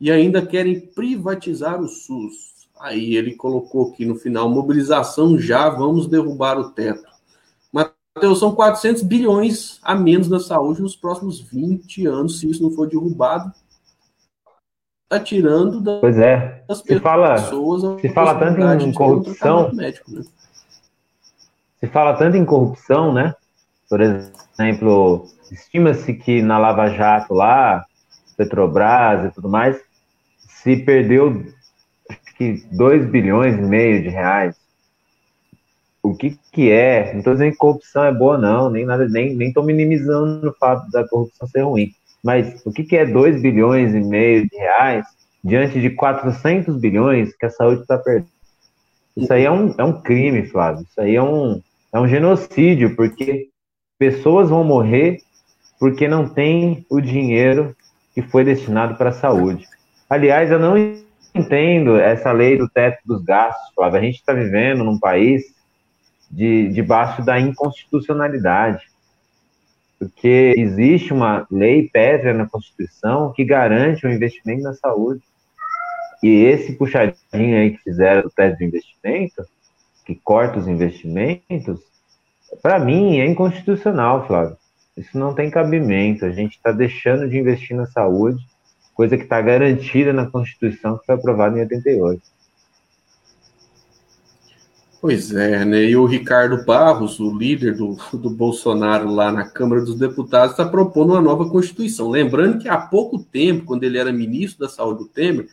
[0.01, 2.67] e ainda querem privatizar o SUS.
[2.79, 7.07] Aí ele colocou aqui no final: mobilização já, vamos derrubar o teto.
[7.71, 12.71] Mateus, são 400 bilhões a menos na saúde nos próximos 20 anos, se isso não
[12.71, 13.53] for derrubado.
[15.13, 16.63] Está tirando da, pois é.
[16.67, 19.71] das se fala, pessoas se fala tanto em corrupção.
[19.71, 20.23] Médico, né?
[21.79, 23.35] Se fala tanto em corrupção, né?
[23.87, 27.85] Por exemplo, estima-se que na Lava Jato lá,
[28.35, 29.79] Petrobras e tudo mais,
[30.47, 31.45] se perdeu
[32.09, 34.55] acho que 2 bilhões e meio de reais.
[36.01, 37.11] O que que é?
[37.11, 40.53] Não estou dizendo que corrupção é boa, não, nem nada, nem nem estou minimizando o
[40.53, 41.93] fato da corrupção ser ruim.
[42.23, 45.05] Mas o que que é 2 bilhões e meio de reais
[45.43, 48.31] diante de 400 bilhões que a saúde está perdendo?
[49.15, 50.85] Isso aí é um, é um crime, Flávio.
[50.89, 51.61] Isso aí é um,
[51.93, 53.49] é um genocídio, porque
[53.99, 55.19] pessoas vão morrer
[55.79, 57.75] porque não tem o dinheiro
[58.13, 59.65] que foi destinado para a saúde.
[60.09, 60.75] Aliás, eu não
[61.35, 63.99] entendo essa lei do teto dos gastos, Flávio.
[63.99, 65.43] A gente está vivendo num país
[66.29, 68.83] de, debaixo da inconstitucionalidade,
[70.03, 75.21] porque existe uma lei pétrea na Constituição que garante o investimento na saúde.
[76.21, 79.45] E esse puxadinho aí que fizeram do teto de investimento,
[80.05, 81.79] que corta os investimentos,
[82.61, 84.57] para mim é inconstitucional, Flávio.
[84.95, 86.25] Isso não tem cabimento.
[86.25, 88.43] A gente está deixando de investir na saúde
[88.93, 92.21] coisa que está garantida na Constituição que foi aprovada em 88.
[95.03, 95.83] Pois é, né?
[95.83, 100.63] E o Ricardo Barros, o líder do, do Bolsonaro lá na Câmara dos Deputados, está
[100.65, 102.09] propondo uma nova Constituição.
[102.09, 105.49] Lembrando que há pouco tempo, quando ele era ministro da Saúde do Temer,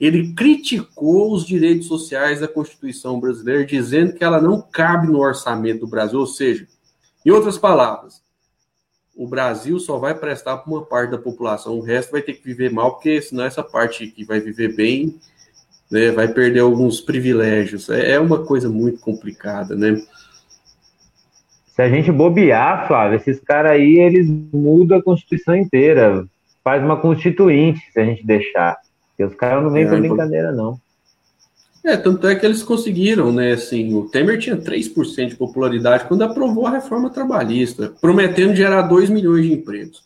[0.00, 5.80] ele criticou os direitos sociais da Constituição brasileira, dizendo que ela não cabe no orçamento
[5.80, 6.18] do Brasil.
[6.18, 6.66] Ou seja,
[7.22, 8.22] em outras palavras,
[9.14, 12.42] o Brasil só vai prestar para uma parte da população, o resto vai ter que
[12.42, 15.20] viver mal, porque senão essa parte que vai viver bem
[15.90, 17.88] né, vai perder alguns privilégios.
[17.88, 20.00] É, é uma coisa muito complicada, né?
[21.74, 26.26] Se a gente bobear, Flávio, esses caras aí, eles mudam a Constituição inteira.
[26.64, 28.78] Faz uma constituinte, se a gente deixar.
[29.10, 30.80] Porque os caras não vêm é, pra brincadeira, não.
[31.84, 33.52] É, tanto é que eles conseguiram, né?
[33.52, 39.08] Assim, o Temer tinha 3% de popularidade quando aprovou a reforma trabalhista, prometendo gerar 2
[39.08, 40.02] milhões de empregos.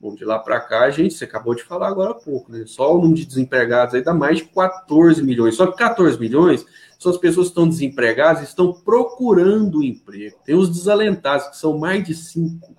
[0.00, 2.64] Bom, de lá para cá, gente, você acabou de falar agora há pouco, né?
[2.66, 5.56] Só o número de desempregados aí dá mais de 14 milhões.
[5.56, 6.64] Só que 14 milhões
[6.98, 10.36] são as pessoas que estão desempregadas e estão procurando emprego.
[10.44, 12.74] Tem os desalentados, que são mais de 5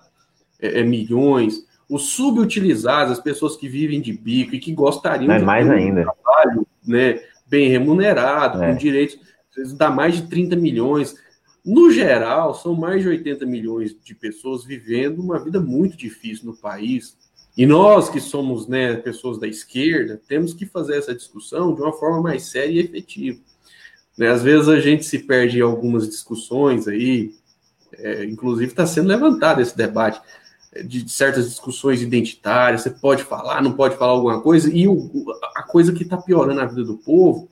[0.60, 1.64] é, é, milhões.
[1.88, 5.72] Os subutilizados, as pessoas que vivem de bico e que gostariam é de mais ter
[5.72, 6.02] um ainda.
[6.02, 7.20] trabalho, né?
[7.46, 8.72] bem remunerado, é.
[8.72, 9.18] com direitos,
[9.76, 11.14] dá mais de 30 milhões.
[11.64, 16.56] No geral, são mais de 80 milhões de pessoas vivendo uma vida muito difícil no
[16.56, 17.16] país.
[17.56, 21.92] E nós, que somos né, pessoas da esquerda, temos que fazer essa discussão de uma
[21.92, 23.38] forma mais séria e efetiva.
[24.18, 27.34] Né, às vezes a gente se perde em algumas discussões aí,
[27.94, 30.20] é, inclusive está sendo levantado esse debate
[30.84, 35.10] de certas discussões identitárias, você pode falar, não pode falar alguma coisa, e o,
[35.54, 37.48] a coisa que está piorando a vida do povo,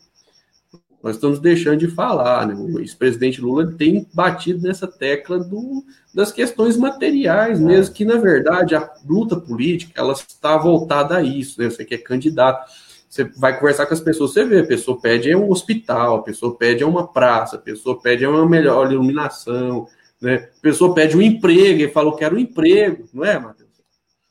[1.03, 2.47] nós estamos deixando de falar.
[2.47, 2.55] Né?
[2.55, 5.85] O ex-presidente Lula tem batido nessa tecla do,
[6.15, 7.65] das questões materiais, é.
[7.65, 11.61] mesmo que, na verdade, a luta política ela está voltada a isso.
[11.61, 11.71] Né?
[11.71, 12.71] Você que é candidato,
[13.09, 16.57] você vai conversar com as pessoas, você vê, a pessoa pede um hospital, a pessoa
[16.57, 19.89] pede uma praça, a pessoa pede uma melhor iluminação,
[20.21, 20.49] né?
[20.59, 23.71] A pessoa pede um emprego e fala, eu quero um emprego, não é, Matheus?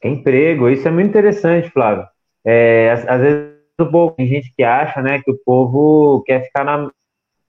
[0.03, 2.07] Emprego, isso é muito interessante, Flávio.
[2.45, 6.45] É, às, às, vezes o povo, tem gente que acha né, que o povo quer
[6.45, 6.91] ficar, na,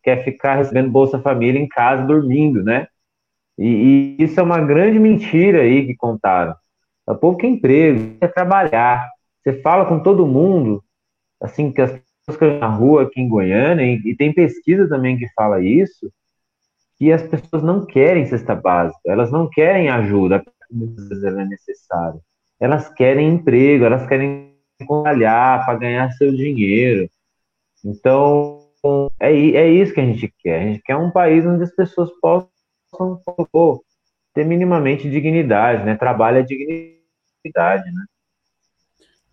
[0.03, 2.87] quer ficar recebendo Bolsa Família em casa dormindo, né?
[3.59, 6.55] E, e isso é uma grande mentira aí que contaram.
[7.07, 9.09] O povo quer emprego, quer trabalhar.
[9.43, 10.83] Você fala com todo mundo,
[11.41, 15.27] assim, que as pessoas na rua aqui em Goiânia, e, e tem pesquisa também que
[15.35, 16.11] fala isso,
[16.97, 21.47] que as pessoas não querem cesta básica, elas não querem ajuda, muitas vezes ela é
[21.47, 22.21] necessária.
[22.61, 24.50] Elas querem emprego, elas querem
[24.87, 27.09] trabalhar para ganhar seu dinheiro.
[27.85, 28.69] Então,
[29.19, 30.63] é, é isso que a gente quer.
[30.63, 32.51] A gente quer um país onde as pessoas possam
[33.53, 33.85] pô,
[34.35, 35.97] ter minimamente dignidade, né?
[35.97, 38.05] Trabalho é dignidade, né?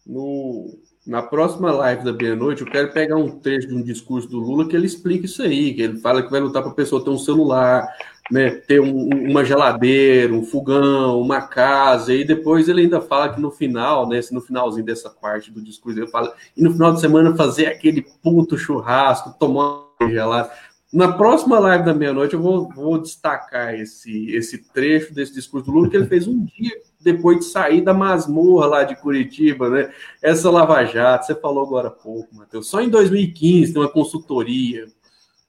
[0.06, 4.40] No, na próxima live da meia-noite, eu quero pegar um trecho de um discurso do
[4.40, 7.04] Lula que ele explica isso aí, que ele fala que vai lutar para a pessoa
[7.04, 7.86] ter um celular,
[8.32, 13.40] né, ter um, uma geladeira, um fogão, uma casa, e depois ele ainda fala que
[13.40, 17.00] no final, né, no finalzinho dessa parte do discurso, ele fala, e no final de
[17.00, 20.52] semana fazer aquele puto churrasco, tomar uma gelada.
[20.92, 25.72] Na próxima live da meia-noite eu vou, vou, destacar esse, esse trecho desse discurso do
[25.74, 29.92] Lula que ele fez um dia depois de sair da masmorra lá de Curitiba, né?
[30.22, 32.68] Essa Lava Jato, você falou agora há pouco, Matheus.
[32.68, 34.88] Só em 2015 tem uma consultoria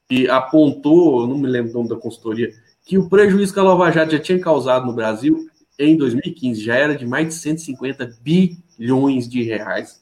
[0.09, 2.51] que apontou, não me lembro o nome da consultoria,
[2.89, 5.47] que o prejuízo que a Lava Jato já tinha causado no Brasil
[5.79, 10.01] em 2015 já era de mais de 150 bilhões de reais.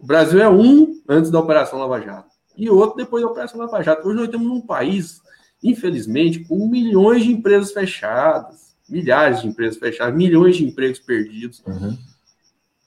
[0.00, 3.82] O Brasil é um antes da Operação Lava Jato e outro depois da Operação Lava
[3.82, 4.08] Jato.
[4.08, 5.20] Hoje nós temos um país,
[5.62, 11.62] infelizmente, com milhões de empresas fechadas, milhares de empresas fechadas, milhões de empregos perdidos.
[11.66, 11.98] Uhum.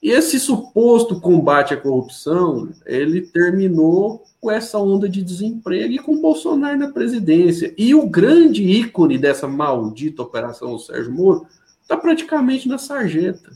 [0.02, 6.20] E esse suposto combate à corrupção, ele terminou com essa onda de desemprego e com
[6.20, 7.74] Bolsonaro na presidência.
[7.76, 11.46] E o grande ícone dessa maldita operação, o Sérgio Moro,
[11.82, 13.52] está praticamente na sarjeta.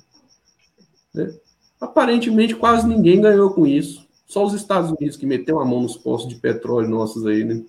[1.15, 1.35] Né?
[1.81, 4.07] Aparentemente, quase ninguém ganhou com isso.
[4.27, 7.63] Só os Estados Unidos que meteu a mão nos postos de petróleo nossos aí, né?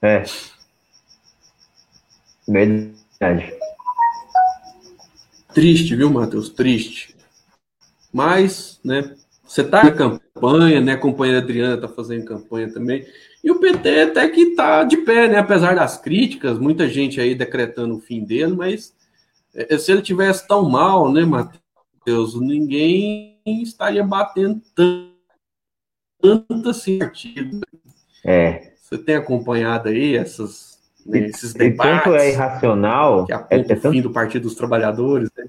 [0.00, 0.24] É.
[2.46, 3.52] Verdade.
[5.52, 6.50] Triste, viu, Matheus?
[6.50, 7.15] Triste.
[8.16, 9.14] Mas, né,
[9.44, 10.92] você tá na campanha, né?
[10.92, 13.06] A companheira Adriana tá fazendo campanha também.
[13.44, 15.36] E o PT até que tá de pé, né?
[15.36, 18.94] Apesar das críticas, muita gente aí decretando o fim dele, mas
[19.54, 25.14] é, se ele tivesse tão mal, né, Matheus, ninguém estaria batendo tanto
[26.18, 27.60] tanto assim partido.
[28.24, 28.72] É.
[28.80, 32.04] Você tem acompanhado aí essas, né, esses e, debates?
[32.04, 33.26] tanto é irracional.
[33.26, 35.44] Que aponta é, é o fim do Partido dos Trabalhadores, né?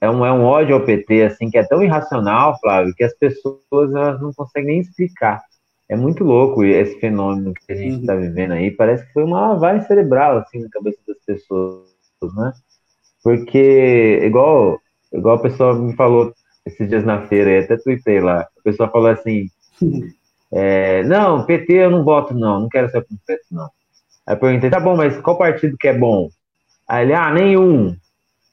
[0.00, 3.14] É um, é um ódio ao PT, assim, que é tão irracional, Flávio, que as
[3.14, 5.42] pessoas elas não conseguem nem explicar.
[5.88, 8.20] É muito louco esse fenômeno que a gente está uhum.
[8.20, 8.70] vivendo aí.
[8.70, 11.86] Parece que foi uma lavagem cerebral, assim, na cabeça das pessoas,
[12.36, 12.52] né?
[13.22, 14.78] Porque, igual,
[15.12, 16.32] igual a pessoa me falou
[16.66, 19.48] esses dias na feira, até tuitei lá, a pessoa falou assim,
[20.52, 23.68] é, não, PT eu não voto, não, não quero ser PT, não.
[24.26, 26.28] Aí eu perguntei, tá bom, mas qual partido que é bom?
[26.88, 27.96] Aí ele, ah, nenhum.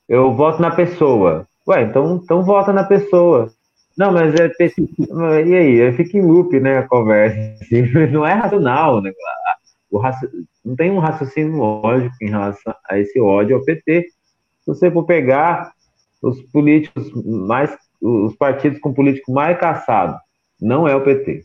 [0.08, 1.48] Eu voto na pessoa.
[1.68, 3.52] Ué, então, então vota na pessoa.
[3.98, 4.52] Não, mas é.
[5.46, 5.76] E aí?
[5.76, 7.38] Eu fico em loop, né, a conversa.
[7.62, 7.82] Assim,
[8.12, 9.12] não é racional, né?
[9.92, 10.28] O raci...
[10.66, 14.08] Não tem um raciocínio lógico em relação a esse ódio ao PT.
[14.62, 15.74] Se você for pegar
[16.22, 17.76] os políticos mais.
[18.02, 20.18] Os partidos com político mais caçado,
[20.62, 21.44] não é o PT.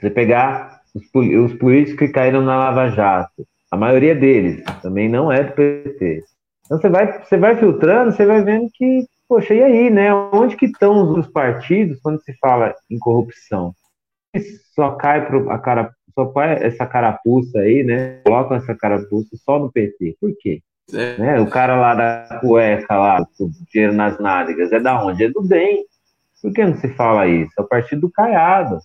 [0.00, 5.30] Você pegar os, os políticos que caíram na Lava Jato, a maioria deles também não
[5.30, 6.24] é do PT.
[6.66, 10.12] Então você vai, você vai filtrando, você vai vendo que, poxa, e aí, né?
[10.12, 13.72] Onde que estão os partidos quando se fala em corrupção?
[14.74, 18.20] Só cai pro, a cara, só cai essa carapuça aí, né?
[18.24, 20.16] Colocam essa carapuça só no PT.
[20.20, 20.60] Por quê?
[20.92, 21.18] É.
[21.18, 21.40] Né?
[21.40, 25.24] O cara lá da cueca lá, com dinheiro nas nádegas, é da onde?
[25.24, 25.84] É do bem.
[26.42, 27.52] Por que não se fala isso?
[27.58, 28.78] É o partido do Caiado.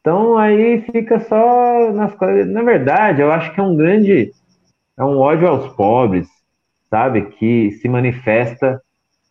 [0.00, 2.52] Então aí fica só nas coisas.
[2.52, 4.32] Na verdade, eu acho que é um grande.
[4.98, 6.28] É um ódio aos pobres,
[6.92, 7.22] sabe?
[7.22, 8.78] Que se manifesta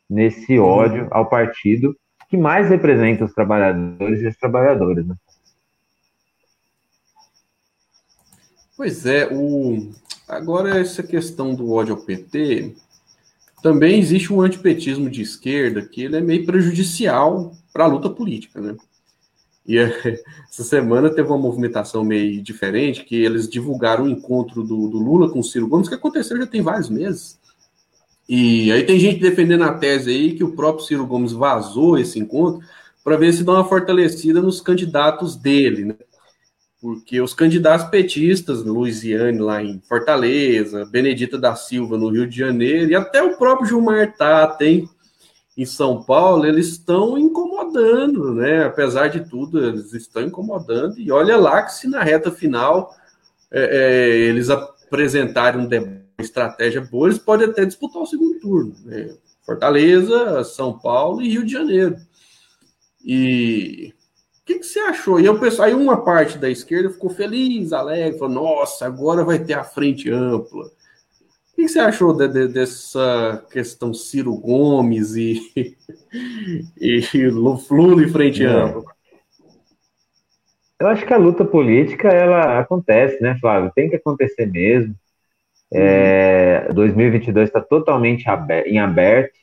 [0.10, 1.96] nesse ódio ao partido
[2.28, 5.16] que mais representa os trabalhadores e as trabalhadoras, né?
[8.76, 9.92] Pois é, o...
[10.28, 12.74] agora essa questão do ódio ao PT,
[13.62, 18.60] também existe um antipetismo de esquerda que ele é meio prejudicial para a luta política,
[18.60, 18.76] né?
[19.68, 19.78] E
[20.50, 25.30] essa semana teve uma movimentação meio diferente, que eles divulgaram o encontro do, do, Lula
[25.30, 27.41] com o Ciro Gomes, que aconteceu já tem vários meses.
[28.34, 32.18] E aí tem gente defendendo a tese aí que o próprio Ciro Gomes vazou esse
[32.18, 32.66] encontro
[33.04, 35.96] para ver se dá uma fortalecida nos candidatos dele, né?
[36.80, 42.90] porque os candidatos petistas, Luiziane lá em Fortaleza, Benedita da Silva no Rio de Janeiro,
[42.90, 44.88] e até o próprio Gilmar Tata, hein,
[45.58, 48.64] em São Paulo, eles estão incomodando, né?
[48.64, 52.96] Apesar de tudo, eles estão incomodando, e olha lá que se na reta final
[53.52, 58.74] é, é, eles apresentarem uma estratégia boa, eles podem até disputar o segundo turno.
[58.86, 59.14] Né?
[59.46, 61.98] Fortaleza, São Paulo e Rio de Janeiro.
[63.04, 63.94] E
[64.42, 65.20] o que, que, você achou?
[65.20, 69.40] E eu pessoal, aí uma parte da esquerda ficou feliz, alegre, falou: nossa, agora vai
[69.40, 70.66] ter a frente ampla.
[70.66, 75.42] O que, que você achou de, de, dessa questão Ciro Gomes e,
[76.80, 78.48] e Lula e frente é.
[78.48, 78.84] ampla?
[80.80, 83.72] Eu acho que a luta política ela acontece, né, Flávio?
[83.76, 84.96] Tem que acontecer mesmo.
[85.74, 88.26] É, 2022 está totalmente
[88.66, 89.34] em aberto.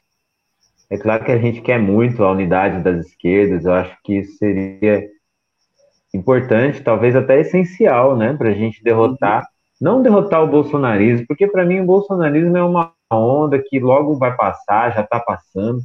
[0.91, 4.39] É claro que a gente quer muito a unidade das esquerdas, eu acho que isso
[4.39, 5.07] seria
[6.15, 9.47] importante, talvez até essencial, né, para a gente derrotar,
[9.81, 14.35] não derrotar o bolsonarismo, porque para mim o bolsonarismo é uma onda que logo vai
[14.35, 15.81] passar, já está passando,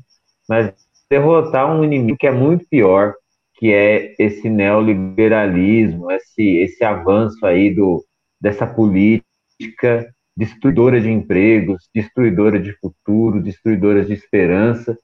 [0.47, 0.73] mas
[1.09, 3.13] derrotar um inimigo que é muito pior,
[3.55, 8.03] que é esse neoliberalismo, esse, esse avanço aí do,
[8.41, 9.23] dessa política
[10.35, 14.97] destruidora de empregos, destruidora de futuro, destruidora de esperança,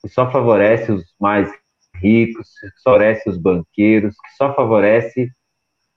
[0.00, 1.50] que só favorece os mais
[1.96, 5.30] ricos, que só favorece os banqueiros, que só favorece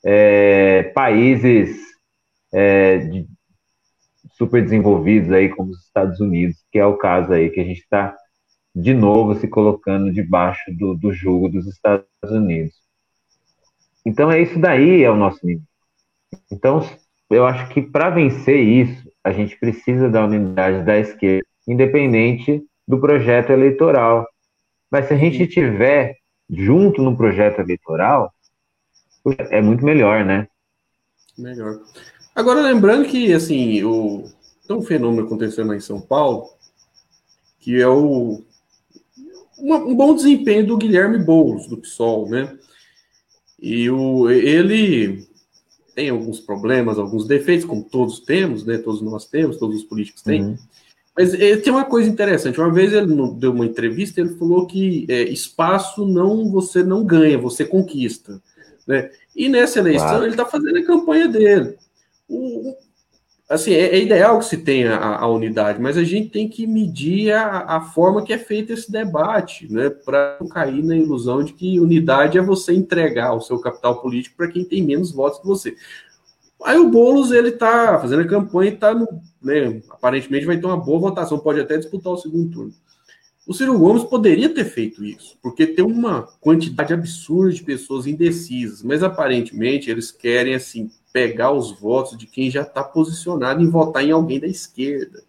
[0.06, 1.78] é, países
[2.54, 3.28] é, de,
[4.38, 7.82] super desenvolvidos aí como os Estados Unidos, que é o caso aí que a gente
[7.82, 8.16] está
[8.74, 12.76] de novo se colocando debaixo do, do jugo dos Estados Unidos.
[14.06, 15.66] Então é isso daí é o nosso nível.
[16.52, 16.82] Então
[17.30, 23.00] eu acho que para vencer isso a gente precisa da unidade da esquerda, independente do
[23.00, 24.26] projeto eleitoral.
[24.90, 26.16] Mas se a gente tiver
[26.50, 28.32] junto no projeto eleitoral,
[29.52, 30.48] é muito melhor, né?
[31.38, 31.82] Melhor.
[32.34, 34.24] Agora, lembrando que, assim, o,
[34.66, 36.50] tem um fenômeno acontecendo em São Paulo,
[37.60, 38.42] que é o,
[39.60, 42.58] um bom desempenho do Guilherme Boulos, do PSOL, né?
[43.60, 45.28] E o, ele
[45.98, 48.78] tem alguns problemas, alguns defeitos, como todos temos, né?
[48.78, 50.44] Todos nós temos, todos os políticos têm.
[50.44, 50.58] Uhum.
[51.18, 52.60] Mas ele tem uma coisa interessante.
[52.60, 57.40] Uma vez ele deu uma entrevista, ele falou que é, espaço não você não ganha,
[57.40, 58.40] você conquista.
[58.86, 59.10] Né?
[59.36, 60.26] E nessa eleição claro.
[60.26, 61.76] ele está fazendo a campanha dele
[62.30, 62.76] o,
[63.50, 66.68] assim, é, é, ideal que se tenha a, a, unidade, mas a gente tem que
[66.68, 71.44] medir a, a forma que é feito esse debate, né, para não cair na ilusão
[71.44, 75.40] de que unidade é você entregar o seu capital político para quem tem menos votos
[75.40, 75.76] que você.
[76.64, 79.08] Aí o Boulos, ele tá fazendo a campanha e tá, no,
[79.42, 82.74] né, aparentemente vai ter uma boa votação, pode até disputar o segundo turno.
[83.48, 88.84] O Ciro Gomes poderia ter feito isso, porque tem uma quantidade absurda de pessoas indecisas,
[88.84, 94.06] mas aparentemente eles querem, assim, pegar os votos de quem já está posicionado em votar
[94.06, 95.24] em alguém da esquerda.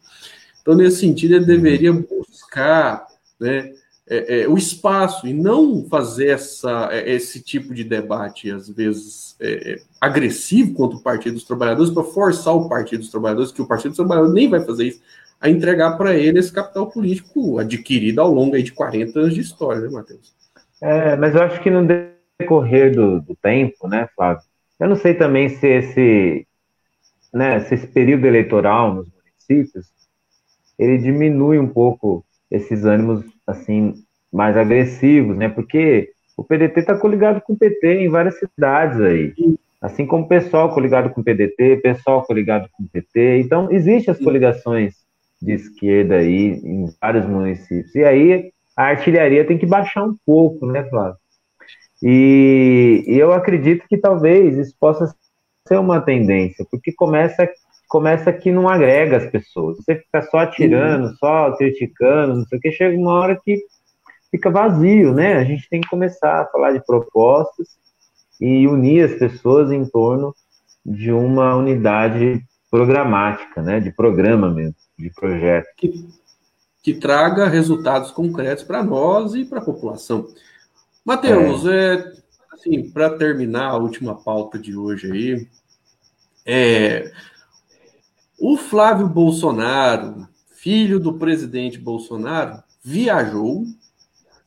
[0.60, 3.06] Então, nesse sentido, ele deveria buscar
[3.40, 3.72] né,
[4.06, 9.34] é, é, o espaço e não fazer essa, é, esse tipo de debate, às vezes,
[9.40, 13.62] é, é, agressivo contra o Partido dos Trabalhadores, para forçar o Partido dos Trabalhadores, que
[13.62, 15.00] o Partido dos Trabalhadores nem vai fazer isso,
[15.40, 19.80] a entregar para ele esse capital político adquirido ao longo de 40 anos de história,
[19.80, 20.34] né, Matheus?
[20.82, 21.88] É, mas eu acho que no
[22.38, 24.42] decorrer do, do tempo, né, Flávio,
[24.78, 26.46] eu não sei também se esse,
[27.32, 29.86] né, se esse período eleitoral nos municípios
[30.78, 33.94] ele diminui um pouco esses ânimos assim
[34.32, 35.48] mais agressivos, né?
[35.48, 39.34] Porque o PDT está coligado com o PT em várias cidades aí.
[39.80, 43.40] Assim como o pessoal coligado com o PDT, pessoal coligado com o PT.
[43.40, 44.94] Então, existem as coligações
[45.40, 47.94] de esquerda aí em vários municípios.
[47.94, 51.16] E aí a artilharia tem que baixar um pouco, né, Flávio?
[52.02, 55.14] E, e eu acredito que talvez isso possa
[55.66, 57.48] ser uma tendência, porque começa
[57.88, 59.78] começa que não agrega as pessoas.
[59.78, 63.58] Você fica só atirando, só criticando, não sei o que, chega uma hora que
[64.30, 65.36] fica vazio, né?
[65.36, 67.66] A gente tem que começar a falar de propostas
[68.38, 70.34] e unir as pessoas em torno
[70.84, 73.80] de uma unidade programática, né?
[73.80, 75.68] De programa mesmo, de projeto.
[75.76, 76.06] Que,
[76.82, 80.28] que traga resultados concretos para nós e para a população.
[81.08, 81.94] Matheus, é.
[81.94, 82.12] é
[82.52, 85.48] assim, para terminar a última pauta de hoje aí,
[86.44, 87.10] é,
[88.38, 93.64] o Flávio Bolsonaro, filho do presidente Bolsonaro, viajou,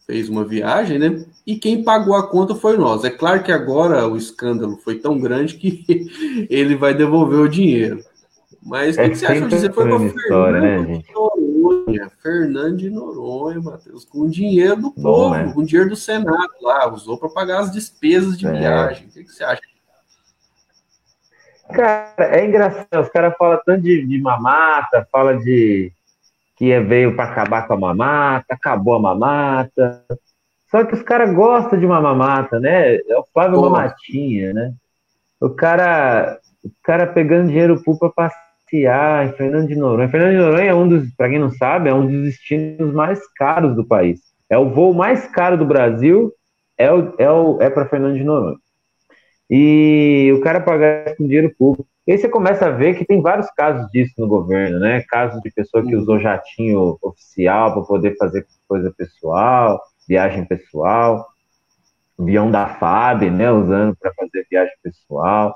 [0.06, 1.26] fez uma viagem, né?
[1.48, 3.04] E quem pagou a conta foi nós.
[3.04, 5.84] É claro que agora o escândalo foi tão grande que
[6.48, 8.04] ele vai devolver o dinheiro.
[8.62, 9.74] Mas o é que, que você acha disso?
[9.74, 11.12] Foi uma história, né, gente?
[11.92, 15.52] Noronha, Fernando de Noronha, Matheus, com dinheiro do Bom, povo, né?
[15.54, 18.52] com dinheiro do Senado lá, usou para pagar as despesas de é.
[18.52, 19.08] viagem.
[19.08, 19.62] O que, que, você acha?
[21.72, 25.92] Cara, é engraçado, os caras falam tanto de, de mamata, fala de
[26.58, 30.06] que é, veio para acabar com a mamata, acabou a mamata.
[30.70, 32.98] Só que os caras gostam de uma mamata, né?
[32.98, 33.70] É o Flávio Pô.
[33.70, 34.74] Mamatinha, né?
[35.40, 38.32] O cara, o cara pegando dinheiro público para
[38.72, 40.10] passear em Fernando de Noronha.
[40.10, 43.20] Fernando de Noronha é um dos, para quem não sabe, é um dos destinos mais
[43.34, 44.22] caros do país.
[44.50, 46.32] É o voo mais caro do Brasil,
[46.78, 48.58] é, o, é, o, é para Fernando de Noronha.
[49.50, 51.88] E o cara pagar com dinheiro público.
[52.08, 55.04] E aí você começa a ver que tem vários casos disso no governo, né?
[55.08, 61.28] Casos de pessoa que usou jatinho oficial para poder fazer coisa pessoal, viagem pessoal,
[62.18, 63.52] avião da FAB, né?
[63.52, 65.56] Usando para fazer viagem pessoal.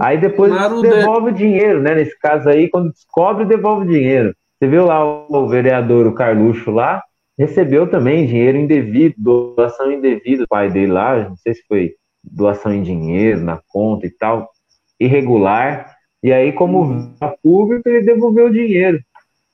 [0.00, 0.52] Aí depois
[0.82, 1.94] devolve o dinheiro, né?
[1.94, 4.34] Nesse caso aí, quando descobre, devolve o dinheiro.
[4.58, 7.02] Você viu lá o vereador, o Carluxo lá,
[7.38, 11.94] recebeu também dinheiro indevido, doação indevida do pai dele lá, não sei se foi
[12.24, 14.50] doação em dinheiro, na conta e tal,
[14.98, 15.94] irregular.
[16.22, 17.14] E aí, como uhum.
[17.20, 18.98] a público, ele devolveu o dinheiro.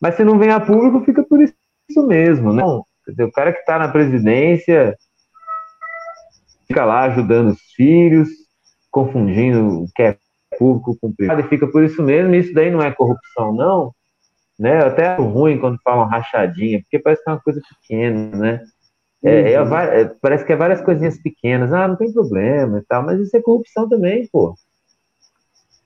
[0.00, 2.62] Mas se não vem a público, fica por isso mesmo, né?
[2.64, 4.96] O cara que está na presidência
[6.66, 8.28] fica lá ajudando os filhos,
[8.94, 10.16] confundindo o que é
[10.56, 12.32] público com privado e fica por isso mesmo.
[12.32, 13.92] Isso daí não é corrupção, não.
[14.56, 14.78] Né?
[14.78, 18.60] Até ruim quando falam rachadinha, porque parece que é uma coisa pequena, né?
[19.24, 19.76] É, é uhum.
[19.76, 21.72] é, parece que é várias coisinhas pequenas.
[21.72, 24.54] Ah, não tem problema e tal, mas isso é corrupção também, pô.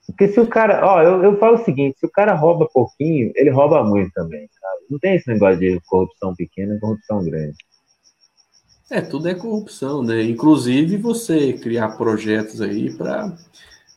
[0.05, 3.31] Porque se o cara, ó, eu, eu falo o seguinte, se o cara rouba pouquinho,
[3.35, 4.85] ele rouba muito também, sabe?
[4.89, 7.55] Não tem esse negócio de corrupção pequena e corrupção grande.
[8.89, 10.23] É, tudo é corrupção, né?
[10.23, 13.37] Inclusive você criar projetos aí para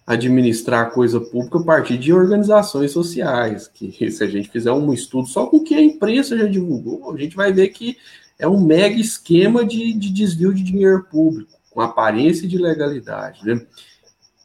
[0.06, 5.28] administrar coisa pública a partir de organizações sociais, que se a gente fizer um estudo
[5.28, 7.96] só com o que a imprensa já divulgou, a gente vai ver que
[8.38, 13.64] é um mega esquema de, de desvio de dinheiro público, com aparência de legalidade, né?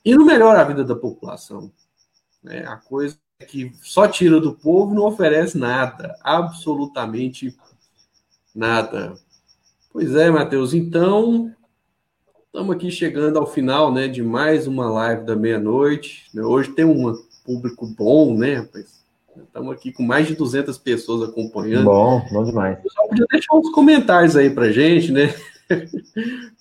[0.05, 1.69] E não melhora a vida da população.
[2.41, 2.63] Né?
[2.65, 7.53] A coisa é que só tira do povo não oferece nada, absolutamente
[8.55, 9.15] nada.
[9.99, 11.51] Pois é, Matheus, então
[12.45, 16.29] estamos aqui chegando ao final né, de mais uma live da meia-noite.
[16.35, 16.43] Né?
[16.43, 19.03] Hoje tem um público bom, né, rapaz?
[19.35, 21.85] Estamos aqui com mais de 200 pessoas acompanhando.
[21.85, 22.77] Bom, bom demais.
[22.87, 25.33] Só podia deixar uns comentários aí para gente, né?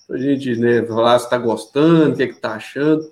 [0.07, 3.03] para gente né, falar se está gostando, o que é está achando.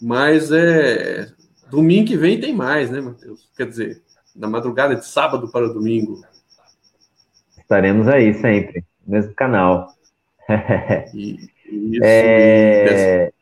[0.00, 1.26] Mas é
[1.68, 3.48] domingo que vem tem mais, né, Matheus?
[3.56, 4.00] Quer dizer,
[4.36, 6.22] na madrugada de sábado para domingo.
[7.58, 9.94] Estaremos aí sempre, mesmo canal.
[11.14, 11.48] isso,
[12.02, 13.32] é...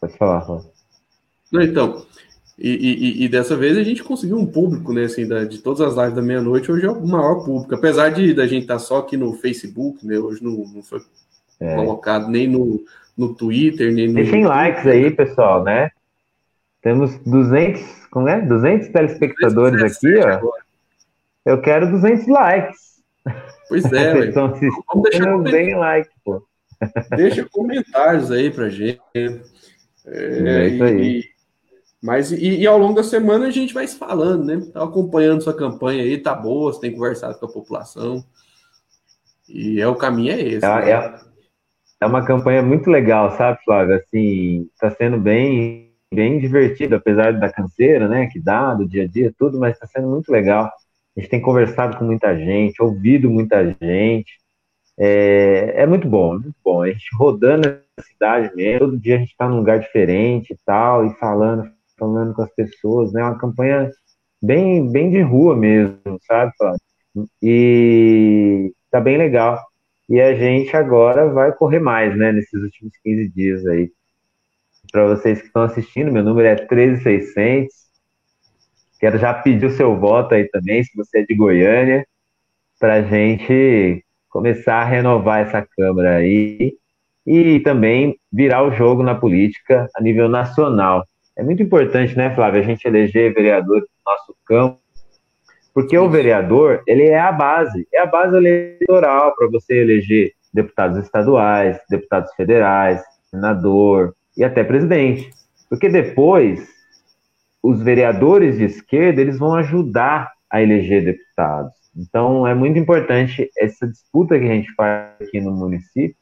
[0.00, 0.62] Pode falar, Rô.
[1.50, 2.04] Não, então,
[2.58, 5.04] e, e, e, dessa vez a gente conseguiu um público, né?
[5.04, 7.74] Assim, da, de todas as lives da meia-noite, hoje é o maior público.
[7.74, 10.16] Apesar de da gente estar tá só aqui no Facebook, né?
[10.18, 11.00] Hoje não, não foi
[11.58, 11.74] é.
[11.74, 12.84] colocado nem no,
[13.16, 14.14] no Twitter, nem no.
[14.14, 15.90] Deixem likes aí, pessoal, né?
[16.80, 18.40] Temos 200, como é?
[18.40, 20.28] 200 telespectadores aqui, ó.
[20.28, 20.62] Agora.
[21.44, 22.93] Eu quero 200 likes.
[23.68, 26.46] Pois é, Estão Vamos deixar bem like, pô.
[27.16, 29.00] Deixa comentários aí pra gente.
[29.14, 29.38] É,
[30.06, 31.20] é isso aí.
[31.20, 31.24] E,
[32.02, 34.60] mas e, e, ao longo da semana a gente vai se falando, né?
[34.72, 38.22] Tá acompanhando sua campanha aí, tá boa, você tem conversado com a população.
[39.48, 40.66] E é o caminho é esse.
[40.66, 40.90] É, né?
[40.90, 41.20] é,
[42.02, 43.96] é uma campanha muito legal, sabe, Flávio?
[43.96, 49.06] Assim, está sendo bem, bem divertido, apesar da canseira, né, que dá do dia a
[49.06, 50.70] dia, tudo, mas está sendo muito legal.
[51.16, 54.38] A gente tem conversado com muita gente, ouvido muita gente.
[54.98, 56.82] É, é muito bom, muito bom.
[56.82, 60.58] A gente rodando a cidade mesmo, todo dia a gente está num lugar diferente e
[60.64, 63.20] tal, e falando, falando com as pessoas, né?
[63.20, 63.90] É uma campanha
[64.42, 66.52] bem, bem de rua mesmo, sabe?
[67.42, 69.60] E tá bem legal.
[70.08, 73.90] E a gente agora vai correr mais, né, nesses últimos 15 dias aí.
[74.92, 77.83] Para vocês que estão assistindo, meu número é 13600.
[79.04, 82.06] Quero já pedir o seu voto aí também, se você é de Goiânia,
[82.80, 86.72] para a gente começar a renovar essa Câmara aí
[87.26, 91.04] e também virar o jogo na política a nível nacional.
[91.36, 94.80] É muito importante, né, Flávio, a gente eleger vereadores do nosso campo,
[95.74, 100.96] porque o vereador, ele é a base, é a base eleitoral para você eleger deputados
[100.96, 105.28] estaduais, deputados federais, senador e até presidente.
[105.68, 106.73] Porque depois
[107.64, 111.72] os vereadores de esquerda, eles vão ajudar a eleger deputados.
[111.96, 116.16] Então é muito importante essa disputa que a gente faz aqui no município,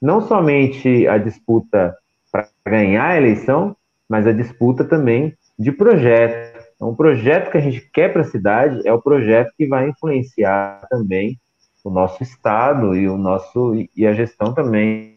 [0.00, 1.96] não somente a disputa
[2.30, 3.74] para ganhar a eleição,
[4.06, 8.24] mas a disputa também de projeto então, o projeto que a gente quer para a
[8.24, 11.36] cidade é o projeto que vai influenciar também
[11.82, 15.16] o nosso estado e o nosso e a gestão também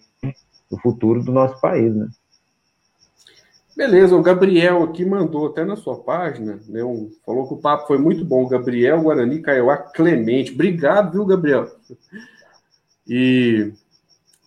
[0.70, 2.08] do futuro do nosso país, né?
[3.82, 7.88] Beleza, o Gabriel aqui mandou até na sua página, né, um, falou que o papo
[7.88, 8.48] foi muito bom.
[8.48, 10.54] Gabriel Guarani Caiuá Clemente.
[10.54, 11.68] Obrigado, viu, Gabriel?
[13.08, 13.72] E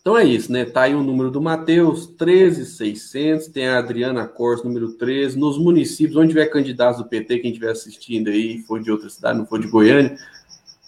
[0.01, 0.64] então é isso, né?
[0.64, 6.16] Tá aí o número do Matheus, 13600, tem a Adriana Cors, número 13, nos municípios,
[6.16, 9.59] onde tiver candidatos do PT, quem estiver assistindo aí, for de outra cidade, não for
[9.59, 10.16] de Goiânia,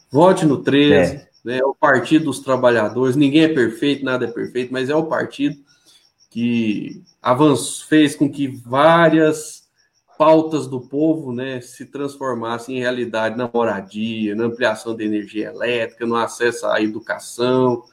[0.09, 1.29] vote no 13, é.
[1.45, 1.59] né?
[1.59, 5.67] É o Partido dos Trabalhadores, ninguém é perfeito, nada é perfeito, mas é o partido
[6.37, 9.67] que avançou, fez com que várias
[10.19, 16.05] pautas do povo, né, se transformassem em realidade na moradia, na ampliação da energia elétrica,
[16.05, 17.85] no acesso à educação,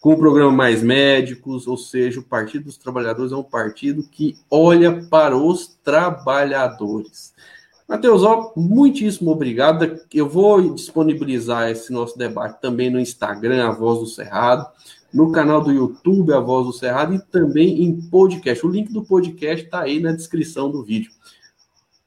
[0.00, 4.34] com o programa Mais Médicos, ou seja, o Partido dos Trabalhadores é um partido que
[4.50, 7.34] olha para os trabalhadores.
[7.86, 10.00] Matheus, ó, muitíssimo obrigado.
[10.10, 14.66] Eu vou disponibilizar esse nosso debate também no Instagram, A Voz do Cerrado,
[15.14, 18.66] no canal do YouTube, A Voz do Cerrado, e também em podcast.
[18.66, 21.12] O link do podcast está aí na descrição do vídeo.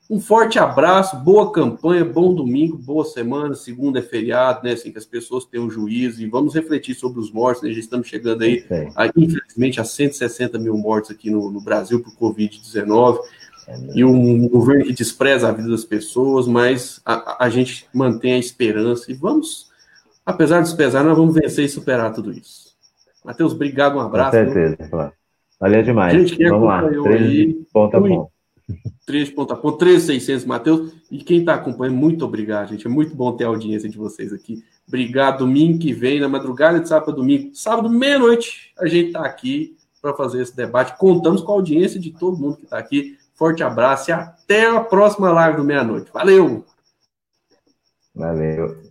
[0.10, 3.56] Um forte abraço, boa campanha, bom domingo, boa semana.
[3.56, 4.74] Segunda é feriado, né?
[4.74, 7.72] Assim que as pessoas tenham juízo e vamos refletir sobre os mortos, né?
[7.72, 12.14] Já estamos chegando aí, a, infelizmente, a 160 mil mortos aqui no, no Brasil por
[12.14, 13.20] Covid-19.
[13.68, 18.34] É e um governo que despreza a vida das pessoas, mas a, a gente mantém
[18.34, 19.70] a esperança e vamos,
[20.26, 22.67] apesar de desprezar, nós vamos vencer e superar tudo isso.
[23.28, 24.38] Matheus, obrigado, um abraço.
[24.38, 25.12] Com certeza, claro.
[25.60, 26.14] Valeu demais.
[26.14, 26.82] Gente, quem Vamos lá.
[27.04, 28.32] Três ponta a ponta.
[29.06, 30.94] 3 ponta a ponta, 3,600, Matheus.
[31.12, 32.88] E quem está acompanhando, muito obrigado, gente.
[32.88, 34.64] É muito bom ter a audiência de vocês aqui.
[34.88, 35.40] Obrigado.
[35.40, 40.14] Domingo que vem, na madrugada de sábado domingo, sábado, meia-noite, a gente está aqui para
[40.14, 40.98] fazer esse debate.
[40.98, 43.18] Contamos com a audiência de todo mundo que está aqui.
[43.34, 46.12] Forte abraço e até a próxima live do meia-noite.
[46.14, 46.66] Valeu!
[48.16, 48.87] Valeu.